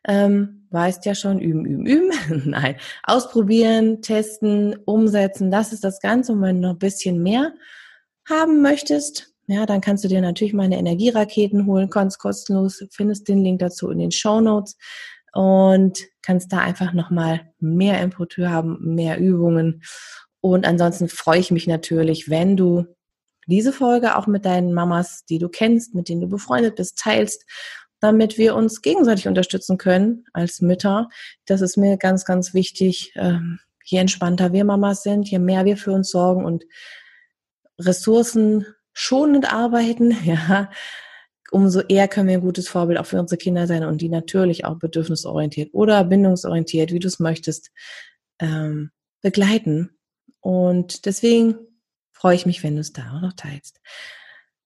ähm, 0.07 0.67
weißt 0.71 1.05
ja 1.05 1.13
schon, 1.13 1.39
üben, 1.39 1.65
üben, 1.65 1.85
üben. 1.85 2.43
Nein, 2.49 2.77
ausprobieren, 3.03 4.01
testen, 4.01 4.75
umsetzen, 4.85 5.51
das 5.51 5.73
ist 5.73 5.83
das 5.83 5.99
Ganze. 5.99 6.33
Und 6.33 6.41
wenn 6.41 6.61
du 6.61 6.67
noch 6.67 6.75
ein 6.75 6.79
bisschen 6.79 7.21
mehr 7.21 7.53
haben 8.27 8.61
möchtest, 8.61 9.33
ja, 9.47 9.65
dann 9.65 9.81
kannst 9.81 10.05
du 10.05 10.07
dir 10.07 10.21
natürlich 10.21 10.53
meine 10.53 10.77
Energieraketen 10.77 11.65
holen, 11.65 11.89
ganz 11.89 12.17
kostenlos. 12.17 12.85
Findest 12.91 13.27
den 13.27 13.43
Link 13.43 13.59
dazu 13.59 13.89
in 13.89 13.99
den 13.99 14.11
Show 14.11 14.39
Notes 14.39 14.77
und 15.33 15.99
kannst 16.21 16.53
da 16.53 16.59
einfach 16.59 16.93
nochmal 16.93 17.51
mehr 17.59 18.01
Input 18.01 18.37
haben, 18.37 18.77
mehr 18.95 19.19
Übungen. 19.19 19.83
Und 20.45 20.65
ansonsten 20.65 21.07
freue 21.07 21.39
ich 21.39 21.51
mich 21.51 21.67
natürlich, 21.67 22.29
wenn 22.29 22.57
du 22.57 22.85
diese 23.47 23.71
Folge 23.71 24.17
auch 24.17 24.27
mit 24.27 24.43
deinen 24.43 24.73
Mamas, 24.73 25.23
die 25.23 25.39
du 25.39 25.47
kennst, 25.47 25.95
mit 25.95 26.09
denen 26.09 26.19
du 26.19 26.27
befreundet 26.27 26.75
bist, 26.75 26.97
teilst, 26.97 27.45
damit 28.01 28.37
wir 28.37 28.53
uns 28.53 28.81
gegenseitig 28.81 29.29
unterstützen 29.29 29.77
können 29.77 30.25
als 30.33 30.59
Mütter. 30.59 31.07
Das 31.45 31.61
ist 31.61 31.77
mir 31.77 31.95
ganz, 31.95 32.25
ganz 32.25 32.53
wichtig. 32.53 33.13
Ähm, 33.15 33.59
je 33.85 33.99
entspannter 33.99 34.51
wir 34.51 34.65
Mamas 34.65 35.03
sind, 35.03 35.29
je 35.29 35.39
mehr 35.39 35.63
wir 35.63 35.77
für 35.77 35.93
uns 35.93 36.09
sorgen 36.11 36.43
und 36.43 36.65
Ressourcen 37.79 38.65
schonend 38.91 39.51
arbeiten, 39.51 40.11
ja, 40.25 40.69
umso 41.51 41.79
eher 41.79 42.09
können 42.09 42.27
wir 42.27 42.35
ein 42.35 42.41
gutes 42.41 42.67
Vorbild 42.67 42.99
auch 42.99 43.05
für 43.05 43.19
unsere 43.19 43.37
Kinder 43.37 43.65
sein 43.65 43.85
und 43.85 44.01
die 44.01 44.09
natürlich 44.09 44.65
auch 44.65 44.77
bedürfnisorientiert 44.77 45.73
oder 45.73 46.03
bindungsorientiert, 46.03 46.91
wie 46.91 46.99
du 46.99 47.07
es 47.07 47.19
möchtest, 47.19 47.71
ähm, 48.39 48.91
begleiten. 49.21 49.97
Und 50.43 51.05
deswegen 51.05 51.55
freue 52.11 52.35
ich 52.35 52.45
mich, 52.45 52.63
wenn 52.63 52.75
du 52.75 52.81
es 52.81 52.91
da 52.91 53.13
auch 53.15 53.21
noch 53.21 53.33
teilst. 53.33 53.79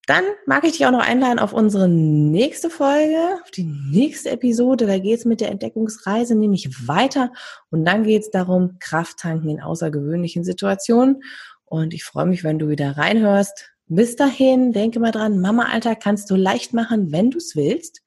Dann 0.07 0.23
mag 0.47 0.63
ich 0.63 0.71
dich 0.71 0.85
auch 0.87 0.91
noch 0.91 1.05
einladen 1.05 1.37
auf 1.37 1.53
unsere 1.53 1.87
nächste 1.87 2.69
Folge, 2.71 3.39
auf 3.43 3.51
die 3.51 3.65
nächste 3.65 4.31
Episode. 4.31 4.87
Da 4.87 4.97
geht 4.97 5.19
es 5.19 5.25
mit 5.25 5.39
der 5.39 5.51
Entdeckungsreise 5.51 6.33
nämlich 6.33 6.87
weiter. 6.87 7.31
Und 7.69 7.85
dann 7.85 8.03
geht 8.03 8.23
es 8.23 8.31
darum, 8.31 8.79
Kraft 8.79 9.19
tanken 9.19 9.49
in 9.49 9.61
außergewöhnlichen 9.61 10.43
Situationen. 10.43 11.21
Und 11.63 11.93
ich 11.93 12.05
freue 12.05 12.25
mich, 12.25 12.43
wenn 12.43 12.57
du 12.57 12.69
wieder 12.69 12.97
reinhörst. 12.97 13.69
Bis 13.85 14.15
dahin, 14.15 14.71
denke 14.71 14.99
mal 14.99 15.11
dran, 15.11 15.39
Mama-Alltag 15.39 15.99
kannst 16.01 16.31
du 16.31 16.35
leicht 16.35 16.73
machen, 16.73 17.11
wenn 17.11 17.29
du 17.29 17.37
es 17.37 17.55
willst. 17.55 18.01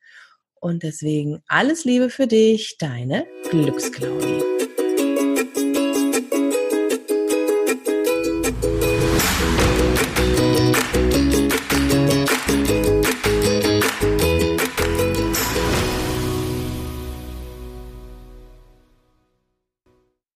Und 0.54 0.82
deswegen 0.82 1.40
alles 1.46 1.84
Liebe 1.84 2.10
für 2.10 2.26
dich, 2.26 2.78
deine 2.78 3.26
Glücksclaudie. 3.50 4.59